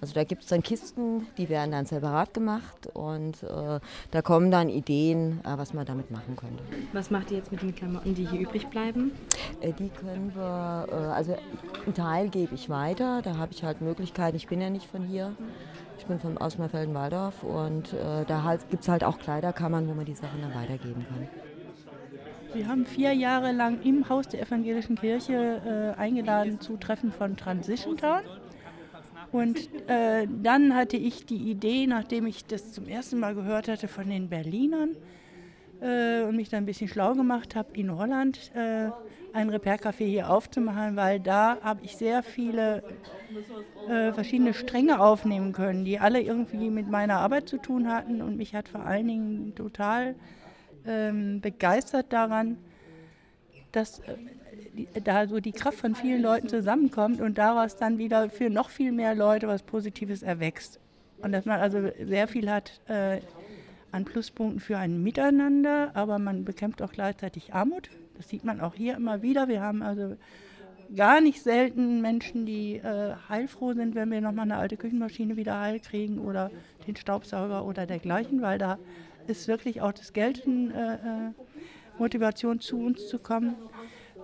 Also 0.00 0.14
da 0.14 0.24
gibt 0.24 0.42
es 0.42 0.48
dann 0.48 0.62
Kisten, 0.62 1.26
die 1.36 1.48
werden 1.48 1.72
dann 1.72 1.86
separat 1.86 2.32
gemacht 2.34 2.88
und 2.94 3.42
äh, 3.42 3.80
da 4.10 4.22
kommen 4.22 4.50
dann 4.50 4.68
Ideen, 4.68 5.40
äh, 5.44 5.58
was 5.58 5.74
man 5.74 5.86
damit 5.86 6.10
machen 6.10 6.36
könnte. 6.36 6.62
Was 6.92 7.10
macht 7.10 7.30
ihr 7.30 7.38
jetzt 7.38 7.50
mit 7.50 7.62
den 7.62 7.74
Klamotten, 7.74 8.14
die 8.14 8.26
hier 8.26 8.40
übrig 8.40 8.68
bleiben? 8.68 9.12
Äh, 9.60 9.72
die 9.72 9.88
können 9.88 10.32
wir, 10.34 10.86
äh, 10.90 10.94
also 10.94 11.36
einen 11.84 11.94
Teil 11.94 12.28
gebe 12.28 12.54
ich 12.54 12.70
weiter, 12.70 13.22
da 13.22 13.36
habe 13.36 13.52
ich 13.52 13.64
halt 13.64 13.80
Möglichkeiten, 13.80 14.36
ich 14.36 14.46
bin 14.46 14.60
ja 14.60 14.70
nicht 14.70 14.86
von 14.86 15.02
hier. 15.02 15.34
Ich 15.98 16.06
bin 16.06 16.20
von 16.20 16.38
aus 16.38 16.58
Waldorf 16.58 17.42
und 17.42 17.92
äh, 17.92 18.24
da 18.24 18.44
halt, 18.44 18.70
gibt 18.70 18.84
es 18.84 18.88
halt 18.88 19.02
auch 19.02 19.18
Kleiderkammern, 19.18 19.88
wo 19.88 19.94
man 19.94 20.04
die 20.04 20.14
Sachen 20.14 20.40
dann 20.40 20.54
weitergeben 20.54 21.04
kann. 21.08 21.28
Wir 22.54 22.66
haben 22.66 22.86
vier 22.86 23.12
Jahre 23.12 23.52
lang 23.52 23.82
im 23.82 24.08
Haus 24.08 24.28
der 24.28 24.40
Evangelischen 24.40 24.96
Kirche 24.96 25.94
äh, 25.96 26.00
eingeladen 26.00 26.60
zu 26.60 26.76
Treffen 26.76 27.12
von 27.12 27.36
Transition 27.36 27.96
Town. 27.96 28.22
Und 29.30 29.68
äh, 29.88 30.26
dann 30.42 30.74
hatte 30.74 30.96
ich 30.96 31.26
die 31.26 31.50
Idee, 31.50 31.86
nachdem 31.86 32.26
ich 32.26 32.46
das 32.46 32.72
zum 32.72 32.88
ersten 32.88 33.18
Mal 33.18 33.34
gehört 33.34 33.68
hatte 33.68 33.88
von 33.88 34.08
den 34.08 34.28
Berlinern 34.28 34.96
äh, 35.80 36.22
und 36.22 36.36
mich 36.36 36.48
dann 36.48 36.62
ein 36.62 36.66
bisschen 36.66 36.88
schlau 36.88 37.14
gemacht 37.14 37.54
habe, 37.54 37.68
in 37.74 37.94
Holland 37.94 38.50
äh, 38.54 38.90
ein 39.32 39.50
Repair-Café 39.50 40.06
hier 40.06 40.30
aufzumachen, 40.30 40.96
weil 40.96 41.20
da 41.20 41.58
habe 41.62 41.80
ich 41.84 41.96
sehr 41.96 42.22
viele 42.22 42.82
äh, 43.88 44.12
verschiedene 44.12 44.54
Stränge 44.54 45.00
aufnehmen 45.00 45.52
können, 45.52 45.84
die 45.84 45.98
alle 45.98 46.20
irgendwie 46.20 46.70
mit 46.70 46.88
meiner 46.88 47.18
Arbeit 47.18 47.48
zu 47.48 47.58
tun 47.58 47.88
hatten. 47.88 48.22
Und 48.22 48.36
mich 48.36 48.54
hat 48.54 48.68
vor 48.68 48.86
allen 48.86 49.06
Dingen 49.06 49.54
total 49.54 50.14
ähm, 50.86 51.40
begeistert 51.40 52.12
daran, 52.12 52.56
dass 53.72 54.00
äh, 54.00 54.16
da 55.04 55.26
so 55.26 55.40
die 55.40 55.52
Kraft 55.52 55.78
von 55.78 55.94
vielen 55.94 56.22
Leuten 56.22 56.48
zusammenkommt 56.48 57.20
und 57.20 57.38
daraus 57.38 57.76
dann 57.76 57.98
wieder 57.98 58.30
für 58.30 58.50
noch 58.50 58.70
viel 58.70 58.92
mehr 58.92 59.14
Leute 59.14 59.48
was 59.48 59.62
Positives 59.62 60.22
erwächst. 60.22 60.80
Und 61.22 61.32
dass 61.32 61.44
man 61.44 61.60
also 61.60 61.90
sehr 62.04 62.28
viel 62.28 62.50
hat 62.50 62.80
äh, 62.88 63.20
an 63.90 64.04
Pluspunkten 64.04 64.60
für 64.60 64.78
ein 64.78 65.02
Miteinander, 65.02 65.90
aber 65.94 66.18
man 66.18 66.44
bekämpft 66.44 66.82
auch 66.82 66.92
gleichzeitig 66.92 67.54
Armut. 67.54 67.90
Das 68.16 68.28
sieht 68.28 68.44
man 68.44 68.60
auch 68.60 68.74
hier 68.74 68.96
immer 68.96 69.22
wieder. 69.22 69.48
Wir 69.48 69.60
haben 69.60 69.82
also 69.82 70.16
gar 70.94 71.20
nicht 71.20 71.42
selten 71.42 72.00
Menschen, 72.00 72.46
die 72.46 72.76
äh, 72.76 73.14
heilfroh 73.28 73.74
sind, 73.74 73.94
wenn 73.94 74.10
wir 74.10 74.20
nochmal 74.20 74.44
eine 74.44 74.56
alte 74.56 74.76
Küchenmaschine 74.76 75.36
wieder 75.36 75.60
heil 75.60 75.80
kriegen 75.80 76.18
oder 76.18 76.50
den 76.86 76.96
Staubsauger 76.96 77.64
oder 77.64 77.86
dergleichen, 77.86 78.42
weil 78.42 78.58
da 78.58 78.78
ist 79.26 79.48
wirklich 79.48 79.80
auch 79.80 79.92
das 79.92 80.12
Geld 80.12 80.44
eine 80.46 80.72
äh, 80.74 81.28
äh, 81.28 81.98
Motivation 81.98 82.60
zu 82.60 82.78
uns 82.78 83.08
zu 83.08 83.18
kommen. 83.18 83.54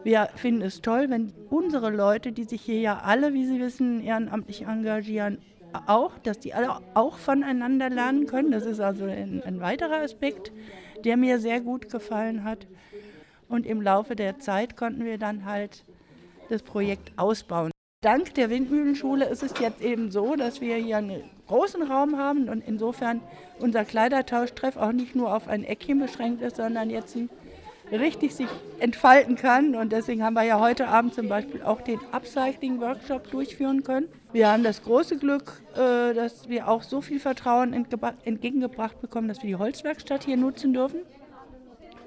Wir 0.05 0.29
finden 0.37 0.61
es 0.61 0.83
toll, 0.83 1.09
wenn 1.09 1.33
unsere 1.49 1.90
Leute, 1.90 2.33
die 2.33 2.45
sich 2.45 2.61
hier 2.61 2.79
ja 2.79 3.01
alle, 3.05 3.33
wie 3.33 3.47
Sie 3.47 3.59
wissen, 3.59 4.03
ehrenamtlich 4.03 4.67
engagieren, 4.67 5.38
auch, 5.87 6.19
dass 6.19 6.38
die 6.38 6.53
alle 6.53 6.77
auch 6.93 7.17
voneinander 7.17 7.88
lernen 7.88 8.27
können. 8.27 8.53
Das 8.53 8.67
ist 8.67 8.81
also 8.81 9.07
ein, 9.07 9.43
ein 9.45 9.61
weiterer 9.61 10.03
Aspekt, 10.03 10.53
der 11.05 11.17
mir 11.17 11.38
sehr 11.38 11.61
gut 11.61 11.88
gefallen 11.90 12.45
hat. 12.45 12.67
Und 13.49 13.64
im 13.64 13.81
Laufe 13.81 14.14
der 14.14 14.38
Zeit 14.38 14.77
konnten 14.77 15.07
wir 15.07 15.17
dann 15.17 15.47
halt 15.47 15.85
das 16.51 16.62
Projekt 16.62 17.12
ausbauen. 17.17 17.71
Dank 18.03 18.35
der 18.35 18.51
Windmühlenschule 18.51 19.25
ist 19.25 19.43
es 19.43 19.59
jetzt 19.59 19.81
eben 19.81 20.11
so, 20.11 20.37
dass 20.37 20.61
wir 20.61 20.77
hier 20.77 20.99
einen 20.99 21.25
großen 21.49 21.83
Raum 21.83 22.19
haben 22.19 22.51
und 22.51 22.62
insofern 22.67 23.23
unser 23.59 23.87
Kleidertauschtreff 23.87 24.77
auch 24.77 24.93
nicht 24.93 25.17
nur 25.17 25.35
auf 25.35 25.49
ein 25.49 25.64
Eckchen 25.64 25.99
beschränkt 25.99 26.43
ist, 26.43 26.57
sondern 26.57 26.90
jetzt 26.90 27.17
richtig 27.90 28.35
sich 28.35 28.49
entfalten 28.79 29.37
kann. 29.37 29.75
Und 29.75 29.92
deswegen 29.92 30.23
haben 30.23 30.35
wir 30.35 30.42
ja 30.42 30.61
heute 30.61 30.88
Abend 30.88 31.14
zum 31.14 31.29
Beispiel 31.29 31.62
auch 31.62 31.81
den 31.81 32.01
Upcycling-Workshop 32.12 33.31
durchführen 33.31 33.83
können. 33.83 34.09
Wir 34.33 34.49
haben 34.51 34.62
das 34.62 34.83
große 34.83 35.16
Glück, 35.16 35.62
äh, 35.75 36.14
dass 36.14 36.49
wir 36.49 36.68
auch 36.68 36.83
so 36.83 37.01
viel 37.01 37.20
Vertrauen 37.20 37.73
entgegengebracht 38.25 39.01
bekommen, 39.01 39.29
dass 39.29 39.42
wir 39.42 39.49
die 39.49 39.57
Holzwerkstatt 39.57 40.25
hier 40.25 40.37
nutzen 40.37 40.73
dürfen. 40.73 41.01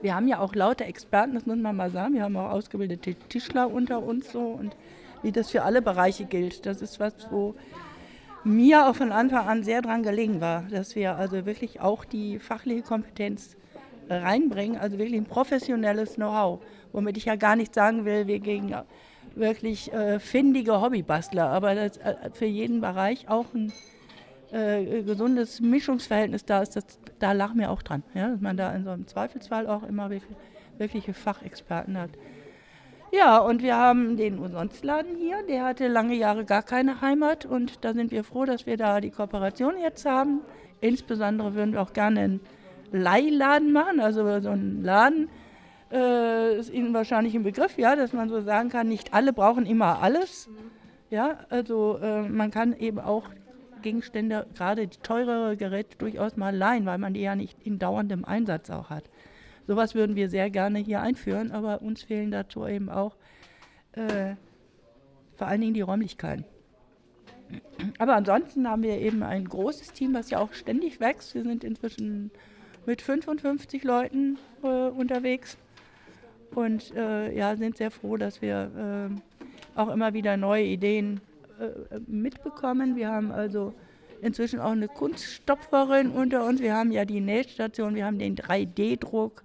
Wir 0.02 0.14
haben 0.16 0.28
ja 0.28 0.40
auch 0.40 0.54
lauter 0.54 0.86
Experten, 0.86 1.34
das 1.34 1.46
muss 1.46 1.58
man 1.58 1.76
mal 1.76 1.90
sagen. 1.90 2.14
Wir 2.14 2.24
haben 2.24 2.36
auch 2.38 2.52
ausgebildete 2.52 3.16
Tischler 3.30 3.72
unter 3.72 4.04
uns 4.04 4.32
so 4.32 4.42
und 4.42 4.76
wie 5.24 5.32
das 5.32 5.50
für 5.50 5.64
alle 5.64 5.82
Bereiche 5.82 6.26
gilt. 6.26 6.66
Das 6.66 6.82
ist 6.82 7.00
was, 7.00 7.14
wo 7.32 7.56
mir 8.44 8.88
auch 8.88 8.96
von 8.96 9.12
Anfang 9.12 9.48
an 9.48 9.64
sehr 9.64 9.82
dran 9.82 10.04
gelegen 10.04 10.40
war, 10.40 10.64
dass 10.70 10.96
wir 10.96 11.16
also 11.16 11.46
wirklich 11.46 11.82
auch 11.82 12.06
die 12.06 12.40
fachliche 12.40 12.84
Kompetenz 12.84 13.58
reinbringen, 14.10 14.78
also 14.78 14.98
wirklich 14.98 15.20
ein 15.20 15.26
professionelles 15.26 16.16
Know-how, 16.16 16.60
womit 16.92 17.18
ich 17.18 17.26
ja 17.26 17.36
gar 17.36 17.56
nicht 17.56 17.74
sagen 17.74 18.06
will, 18.06 18.28
wir 18.28 18.40
gegen 18.40 18.74
wirklich 19.36 19.94
äh, 19.94 20.20
findige 20.20 20.82
Hobbybastler, 20.82 21.50
aber 21.50 21.76
das, 21.76 21.98
äh, 21.98 22.16
für 22.34 22.46
jeden 22.46 22.82
Bereich 22.82 23.30
auch 23.30 23.46
ein 23.54 23.72
äh, 24.52 25.04
gesundes 25.04 25.60
Mischungsverhältnis 25.62 26.46
da 26.46 26.62
ist, 26.62 26.76
das, 26.76 27.00
da 27.20 27.34
lachen 27.34 27.60
wir 27.60 27.72
auch 27.72 27.82
dran, 27.82 28.04
ja, 28.14 28.30
dass 28.30 28.42
man 28.42 28.58
da 28.58 28.74
in 28.74 28.84
so 28.84 28.92
einem 28.92 29.08
Zweifelsfall 29.08 29.68
auch 29.68 29.84
immer 29.84 30.10
wirklich, 30.10 30.36
wirkliche 30.78 31.14
Fachexperten 31.14 31.98
hat. 31.98 32.12
Ja, 33.12 33.38
und 33.38 33.64
wir 33.64 33.78
haben 33.78 34.18
den 34.18 34.38
Umsonstladen 34.38 35.16
hier, 35.16 35.42
der 35.48 35.64
hatte 35.64 35.88
lange 35.88 36.14
Jahre 36.14 36.44
gar 36.44 36.62
keine 36.62 37.00
Heimat 37.00 37.46
und 37.46 37.86
da 37.86 37.94
sind 37.94 38.12
wir 38.12 38.26
froh, 38.26 38.44
dass 38.44 38.66
wir 38.66 38.76
da 38.76 39.00
die 39.00 39.12
Kooperation 39.12 39.76
jetzt 39.82 40.06
haben. 40.06 40.42
Insbesondere 40.82 41.56
würden 41.56 41.74
wir 41.74 41.82
auch 41.82 41.94
gerne 41.94 42.20
einen 42.20 42.40
Leihladen 42.92 43.72
machen, 43.72 44.00
also 44.00 44.40
so 44.40 44.50
einen 44.50 44.84
Laden, 44.84 45.30
äh, 45.92 46.58
ist 46.58 46.72
Ihnen 46.72 46.94
wahrscheinlich 46.94 47.36
ein 47.36 47.44
Begriff, 47.44 47.78
ja, 47.78 47.96
dass 47.96 48.14
man 48.14 48.30
so 48.30 48.42
sagen 48.42 48.70
kann, 48.70 48.88
nicht 48.88 49.14
alle 49.14 49.34
brauchen 49.34 49.66
immer 49.66 50.02
alles. 50.02 50.50
Ja, 51.10 51.40
also 51.50 51.98
äh, 52.02 52.24
man 52.24 52.52
kann 52.52 52.74
eben 52.78 53.00
auch 53.00 53.30
Gegenstände, 53.82 54.48
gerade 54.56 54.90
teurere 54.90 55.56
Geräte, 55.56 55.98
durchaus 55.98 56.36
mal 56.36 56.56
leihen, 56.56 56.86
weil 56.86 56.98
man 56.98 57.14
die 57.14 57.22
ja 57.22 57.36
nicht 57.36 57.58
in 57.64 57.80
dauerndem 57.80 58.26
Einsatz 58.26 58.70
auch 58.70 58.90
hat. 58.90 59.10
Sowas 59.68 59.96
würden 59.96 60.16
wir 60.16 60.30
sehr 60.30 60.50
gerne 60.50 60.80
hier 60.80 61.02
einführen, 61.02 61.52
aber 61.52 61.82
uns 61.82 62.04
fehlen 62.04 62.32
dazu 62.32 62.66
eben 62.66 62.90
auch 62.90 63.16
äh, 63.94 64.36
vor 65.36 65.48
allen 65.48 65.62
Dingen 65.62 65.74
die 65.74 65.82
Räumlichkeiten. 65.82 66.46
Aber 67.98 68.16
ansonsten 68.16 68.68
haben 68.68 68.84
wir 68.84 68.98
eben 68.98 69.24
ein 69.24 69.46
großes 69.46 69.94
Team, 69.94 70.14
was 70.14 70.30
ja 70.30 70.40
auch 70.40 70.54
ständig 70.54 71.00
wächst. 71.00 71.36
Wir 71.36 71.44
sind 71.44 71.64
inzwischen 71.64 72.32
mit 72.88 73.02
55 73.02 73.84
Leuten 73.84 74.40
äh, 74.64 74.68
unterwegs 74.68 75.58
und 76.56 76.96
äh, 76.96 77.38
ja, 77.38 77.56
sind 77.58 77.78
sehr 77.78 77.92
froh, 77.92 78.16
dass 78.16 78.42
wir 78.42 79.12
äh, 79.76 79.80
auch 79.80 79.90
immer 79.90 80.14
wieder 80.14 80.38
neue 80.38 80.64
Ideen 80.64 81.20
äh, 81.60 82.00
mitbekommen. 82.08 82.96
Wir 82.96 83.10
haben 83.10 83.34
also 83.34 83.74
inzwischen 84.22 84.62
auch 84.62 84.72
eine 84.72 84.88
Kunststopferin 84.88 86.12
unter 86.12 86.46
uns. 86.46 86.62
Wir 86.62 86.74
haben 86.76 86.92
ja 86.92 87.04
die 87.04 87.20
Nähstation, 87.20 87.94
wir 87.94 88.06
haben 88.06 88.20
den 88.20 88.38
3D-Druck. 88.38 89.44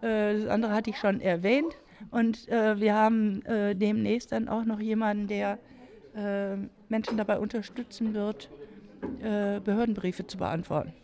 Äh, 0.00 0.40
das 0.40 0.46
andere 0.48 0.72
hatte 0.72 0.88
ich 0.88 0.96
schon 0.96 1.20
erwähnt. 1.20 1.76
Und 2.10 2.48
wir 2.48 2.94
haben 2.94 3.42
demnächst 3.44 4.32
dann 4.32 4.48
auch 4.48 4.64
noch 4.64 4.80
jemanden, 4.80 5.26
der 5.26 5.58
Menschen 6.88 7.18
dabei 7.18 7.38
unterstützen 7.38 8.14
wird, 8.14 8.48
Behördenbriefe 9.20 10.26
zu 10.26 10.38
beantworten. 10.38 10.94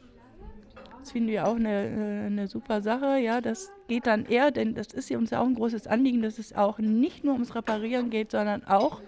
Das 1.07 1.12
finden 1.12 1.29
wir 1.29 1.47
auch 1.47 1.55
eine, 1.55 2.27
eine 2.27 2.49
super 2.49 2.83
Sache. 2.83 3.19
Ja, 3.19 3.40
das 3.40 3.71
geht 3.87 4.09
dann 4.09 4.27
eher, 4.27 4.51
denn 4.51 4.75
das 4.75 4.88
ist 4.88 5.09
uns 5.12 5.31
ja 5.31 5.40
auch 5.40 5.47
ein 5.47 5.55
großes 5.55 5.87
Anliegen, 5.87 6.21
dass 6.21 6.40
es 6.40 6.53
auch 6.53 6.81
nicht 6.81 7.23
nur 7.23 7.35
ums 7.35 7.55
Reparieren 7.55 8.11
geht, 8.11 8.33
sondern 8.33 8.64
auch 8.64 9.01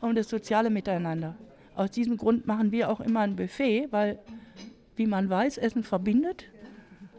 um 0.00 0.14
das 0.14 0.30
soziale 0.30 0.70
Miteinander. 0.70 1.34
Aus 1.74 1.90
diesem 1.90 2.16
Grund 2.16 2.46
machen 2.46 2.72
wir 2.72 2.88
auch 2.88 3.00
immer 3.00 3.20
ein 3.20 3.36
Buffet, 3.36 3.88
weil, 3.90 4.18
wie 4.96 5.04
man 5.04 5.28
weiß, 5.28 5.58
Essen 5.58 5.82
verbindet. 5.82 6.46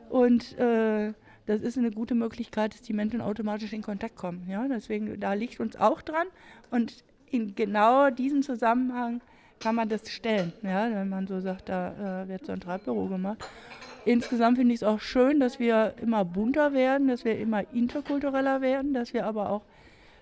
Und 0.10 0.58
äh, 0.58 1.14
das 1.46 1.62
ist 1.62 1.78
eine 1.78 1.92
gute 1.92 2.16
Möglichkeit, 2.16 2.74
dass 2.74 2.82
die 2.82 2.94
Menschen 2.94 3.22
automatisch 3.22 3.74
in 3.74 3.84
Kontakt 3.84 4.16
kommen. 4.16 4.48
Ja? 4.50 4.68
Deswegen, 4.68 5.20
da 5.20 5.34
liegt 5.34 5.60
uns 5.60 5.76
auch 5.76 6.02
dran. 6.02 6.26
Und 6.72 7.04
in 7.30 7.54
genau 7.54 8.10
diesem 8.10 8.42
Zusammenhang 8.42 9.22
kann 9.60 9.76
man 9.76 9.88
das 9.88 10.10
stellen. 10.10 10.52
Ja? 10.64 10.90
Wenn 10.90 11.10
man 11.10 11.28
so 11.28 11.40
sagt, 11.42 11.70
da 11.70 12.24
äh, 12.24 12.28
wird 12.28 12.48
so 12.48 12.54
ein 12.54 12.60
Treibbüro 12.60 13.06
gemacht. 13.06 13.46
Insgesamt 14.10 14.58
finde 14.58 14.74
ich 14.74 14.82
es 14.82 14.84
auch 14.84 15.00
schön, 15.00 15.40
dass 15.40 15.60
wir 15.60 15.94
immer 16.02 16.26
bunter 16.26 16.74
werden, 16.74 17.10
dass 17.10 17.26
wir 17.26 17.38
immer 17.38 17.62
interkultureller 17.72 18.60
werden, 18.60 18.92
dass 18.92 19.14
wir 19.14 19.24
aber 19.24 19.52
auch 19.52 19.62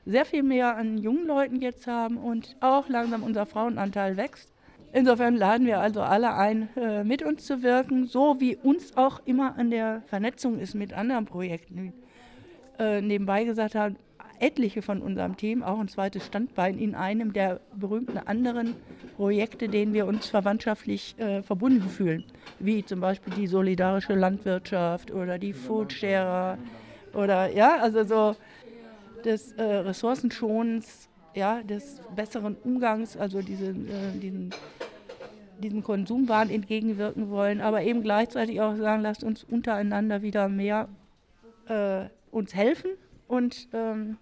sehr 0.06 0.26
viel 0.26 0.43
mehr 0.43 0.76
an 0.76 0.97
jungen 0.97 1.26
Leuten 1.26 1.62
jetzt 1.62 1.88
haben 1.88 2.17
und 2.17 2.58
auch 2.60 2.89
langsam 2.89 3.23
unser 3.23 3.45
Frauenanteil 3.45 4.17
wächst. 4.17 4.52
Insofern 4.91 5.38
laden 5.38 5.65
wir 5.65 5.80
also 5.80 6.02
alle 6.02 6.34
ein, 6.34 6.67
äh, 6.76 7.06
mit 7.06 7.23
uns 7.23 7.45
zu 7.45 7.63
wirken, 7.63 8.08
so 8.08 8.41
wie 8.41 8.58
uns 8.58 8.97
auch 8.97 9.21
immer 9.23 9.58
an 9.58 9.71
der 9.71 10.02
Vernetzung 10.08 10.60
ist 10.60 10.76
mit 10.76 10.91
anderen 10.91 11.23
Projekten. 11.23 11.93
Äh, 12.78 13.00
nebenbei 13.00 13.45
gesagt 13.45 13.76
haben, 13.76 13.95
etliche 14.39 14.82
von 14.82 15.02
unserem 15.02 15.38
Team 15.38 15.63
auch 15.63 15.80
ein 15.80 15.88
zweites 15.88 16.26
Standbein 16.26 16.78
in 16.78 16.95
einem 16.95 17.34
der 17.34 17.60
berühmten 17.76 18.17
anderen 18.17 18.76
Projekte, 19.15 19.67
denen 19.67 19.93
wir 19.93 20.06
uns 20.06 20.28
verwandtschaftlich 20.28 21.15
äh, 21.17 21.41
verbunden 21.41 21.89
fühlen, 21.89 22.23
wie 22.60 22.86
zum 22.86 23.00
Beispiel 23.00 23.34
die 23.34 23.47
solidarische 23.47 24.13
Landwirtschaft 24.13 25.12
oder 25.12 25.39
die 25.39 25.54
Foodsharer 25.54 26.58
oder 27.13 27.52
ja, 27.52 27.78
also 27.78 28.04
so 28.04 28.36
des 29.26 29.54
äh, 29.54 29.63
Ressourcenschonens, 29.63 31.10
ja, 31.36 31.62
des 31.63 32.02
besseren 32.15 32.56
Umgangs, 32.63 33.17
also 33.17 33.41
diese, 33.41 33.71
äh, 33.71 34.19
diesen, 34.21 34.52
diesem 35.60 35.84
Konsumwahn 35.84 36.50
entgegenwirken 36.50 37.30
wollen, 37.30 37.62
aber 37.62 37.82
eben 37.82 38.04
gleichzeitig 38.04 38.62
auch 38.62 38.76
sagen, 38.76 39.02
lasst 39.02 39.23
uns 39.23 39.43
untereinander 39.43 40.21
wieder 40.21 40.47
mehr 40.47 40.88
äh, 41.67 42.06
uns 42.32 42.54
helfen 42.54 42.91
und 43.28 43.67
ähm, 43.73 44.17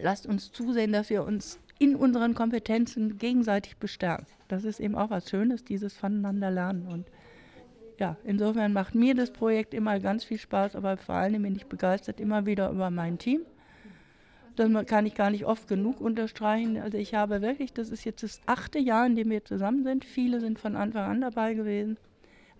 lasst 0.00 0.26
uns 0.26 0.52
zusehen, 0.52 0.92
dass 0.92 1.10
wir 1.10 1.24
uns 1.24 1.58
in 1.78 1.96
unseren 1.96 2.34
Kompetenzen 2.34 3.18
gegenseitig 3.18 3.76
bestärken. 3.76 4.26
Das 4.48 4.64
ist 4.64 4.80
eben 4.80 4.94
auch 4.94 5.10
was 5.10 5.28
Schönes, 5.28 5.64
dieses 5.64 5.94
Voneinander 5.94 6.50
lernen. 6.50 6.86
Und 6.86 7.06
ja, 7.98 8.16
insofern 8.24 8.72
macht 8.72 8.94
mir 8.94 9.14
das 9.14 9.32
Projekt 9.32 9.74
immer 9.74 9.98
ganz 10.00 10.24
viel 10.24 10.38
Spaß, 10.38 10.76
aber 10.76 10.96
vor 10.96 11.14
allem 11.16 11.42
bin 11.42 11.56
ich 11.56 11.66
begeistert 11.66 12.20
immer 12.20 12.46
wieder 12.46 12.70
über 12.70 12.90
mein 12.90 13.18
Team. 13.18 13.42
Das 14.56 14.70
kann 14.86 15.06
ich 15.06 15.14
gar 15.14 15.30
nicht 15.30 15.46
oft 15.46 15.66
genug 15.66 16.00
unterstreichen. 16.00 16.78
Also 16.78 16.96
ich 16.96 17.14
habe 17.14 17.42
wirklich, 17.42 17.72
das 17.72 17.90
ist 17.90 18.04
jetzt 18.04 18.22
das 18.22 18.40
achte 18.46 18.78
Jahr, 18.78 19.06
in 19.06 19.16
dem 19.16 19.30
wir 19.30 19.44
zusammen 19.44 19.82
sind. 19.82 20.04
Viele 20.04 20.40
sind 20.40 20.60
von 20.60 20.76
Anfang 20.76 21.10
an 21.10 21.20
dabei 21.20 21.54
gewesen. 21.54 21.96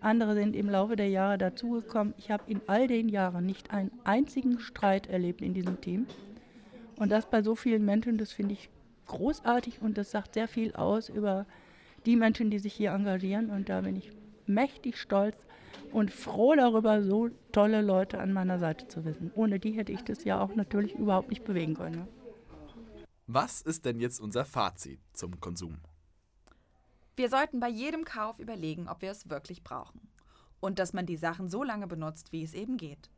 Andere 0.01 0.35
sind 0.35 0.57
im 0.57 0.68
Laufe 0.68 0.97
der 0.97 1.09
Jahre 1.09 1.38
dazugekommen. 1.38 2.14
Ich 2.18 2.31
habe 2.31 2.42
in 2.49 2.61
all 2.66 2.88
den 2.88 3.09
Jahren 3.09 3.47
nicht 3.47 3.70
einen 3.70 3.92
einzigen 4.03 4.59
Streit 4.59 5.07
erlebt 5.07 5.40
in 5.40 5.55
diesem 5.55 5.81
Team. 5.81 6.07
Und 6.97 7.11
das 7.11 7.29
bei 7.29 7.43
so 7.43 7.55
vielen 7.55 7.85
Menschen, 7.85 8.19
das 8.19 8.33
finde 8.33 8.55
ich 8.55 8.71
großartig 9.07 9.83
und 9.83 9.99
das 9.99 10.11
sagt 10.11 10.35
sehr 10.35 10.49
viel 10.49 10.75
aus 10.75 11.09
über 11.09 11.47
die 12.07 12.17
Menschen, 12.17 12.51
die 12.51 12.59
sich 12.59 12.75
hier 12.75 12.93
engagieren. 12.93 13.51
Und 13.51 13.69
da 13.69 13.81
bin 13.81 13.97
ich 13.97 14.13
mächtig 14.47 14.99
stolz, 14.99 15.37
und 15.95 16.13
froh 16.13 16.55
darüber, 16.57 17.03
so 17.03 17.31
tolle 17.53 17.81
Leute 17.81 18.19
an 18.19 18.33
meiner 18.33 18.59
Seite 18.59 18.89
zu 18.89 19.05
wissen. 19.05 19.31
Ohne 19.35 19.61
die 19.61 19.73
hätte 19.73 19.93
ich 19.93 20.03
das 20.03 20.25
ja 20.25 20.41
auch 20.41 20.55
natürlich 20.55 20.95
überhaupt 20.95 21.31
nicht 21.31 21.45
bewegen 21.45 21.75
können. 21.75 21.95
Ja. 21.95 22.07
Was 23.27 23.63
ist 23.63 23.85
denn 23.85 24.01
jetzt 24.01 24.21
unser 24.21 24.45
Fazit 24.45 24.99
zum 25.13 25.41
Konsum? 25.41 25.79
Wir 27.17 27.29
sollten 27.29 27.61
bei 27.61 27.69
jedem 27.69 28.05
Kauf 28.05 28.41
überlegen, 28.41 28.89
ob 28.89 29.03
wir 29.03 29.11
es 29.13 29.31
wirklich 29.31 29.63
brauchen. 29.63 30.01
Und 30.61 30.79
dass 30.81 30.93
man 30.93 31.07
die 31.07 31.17
Sachen 31.17 31.49
so 31.49 31.63
lange 31.63 31.87
benutzt, 31.87 32.33
wie 32.33 32.43
es 32.43 32.55
eben 32.55 32.77
geht. 32.77 33.09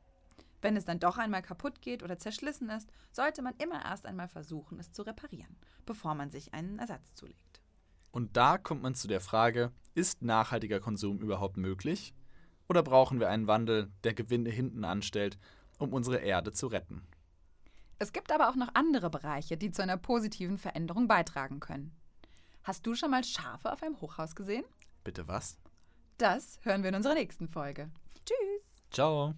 Wenn 0.63 0.77
es 0.77 0.85
dann 0.85 0.99
doch 0.99 1.19
einmal 1.19 1.43
kaputt 1.43 1.83
geht 1.83 2.03
oder 2.03 2.19
zerschlissen 2.19 2.71
ist, 2.71 2.91
sollte 3.13 3.43
man 3.43 3.55
immer 3.59 3.85
erst 3.85 4.07
einmal 4.07 4.29
versuchen, 4.29 4.79
es 4.79 4.93
zu 4.93 5.03
reparieren, 5.03 5.57
bevor 5.85 6.15
man 6.15 6.31
sich 6.31 6.55
einen 6.55 6.79
Ersatz 6.79 7.15
zulegt. 7.15 7.61
Und 8.11 8.37
da 8.37 8.57
kommt 8.57 8.83
man 8.83 8.95
zu 8.95 9.09
der 9.09 9.21
Frage, 9.21 9.73
ist 9.95 10.23
nachhaltiger 10.23 10.81
Konsum 10.81 11.19
überhaupt 11.19 11.57
möglich? 11.57 12.15
Oder 12.69 12.83
brauchen 12.83 13.21
wir 13.21 13.29
einen 13.29 13.47
Wandel, 13.47 13.93
der 14.05 14.15
Gewinne 14.15 14.51
hinten 14.51 14.85
anstellt, 14.85 15.39
um 15.79 15.93
unsere 15.93 16.19
Erde 16.19 16.53
zu 16.53 16.67
retten? 16.67 17.07
Es 17.99 18.13
gibt 18.13 18.33
aber 18.33 18.51
auch 18.51 18.57
noch 18.57 18.75
andere 18.75 19.11
Bereiche, 19.11 19.57
die 19.57 19.71
zu 19.71 19.83
einer 19.83 19.97
positiven 19.97 20.59
Veränderung 20.59 21.09
beitragen 21.09 21.61
können. 21.61 21.95
Hast 22.63 22.87
du 22.87 22.95
schon 22.95 23.11
mal 23.11 23.25
Schafe 23.25 23.73
auf 23.73 23.83
einem 23.83 24.01
Hochhaus 24.01 24.35
gesehen? 24.35 24.65
Bitte 25.05 25.29
was? 25.29 25.59
Das 26.19 26.59
hören 26.63 26.83
wir 26.83 26.89
in 26.89 26.97
unserer 26.97 27.15
nächsten 27.15 27.49
Folge. 27.49 27.91
Tschüss. 28.25 28.83
Ciao. 28.91 29.35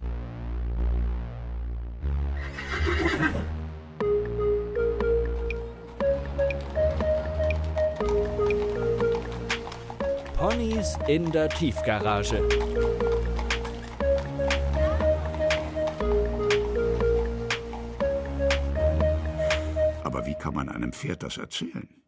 Ponys 10.35 10.97
in 11.07 11.31
der 11.31 11.49
Tiefgarage. 11.49 12.41
Aber 20.03 20.25
wie 20.25 20.33
kann 20.35 20.53
man 20.53 20.69
einem 20.69 20.93
Pferd 20.93 21.23
das 21.23 21.37
erzählen? 21.37 21.98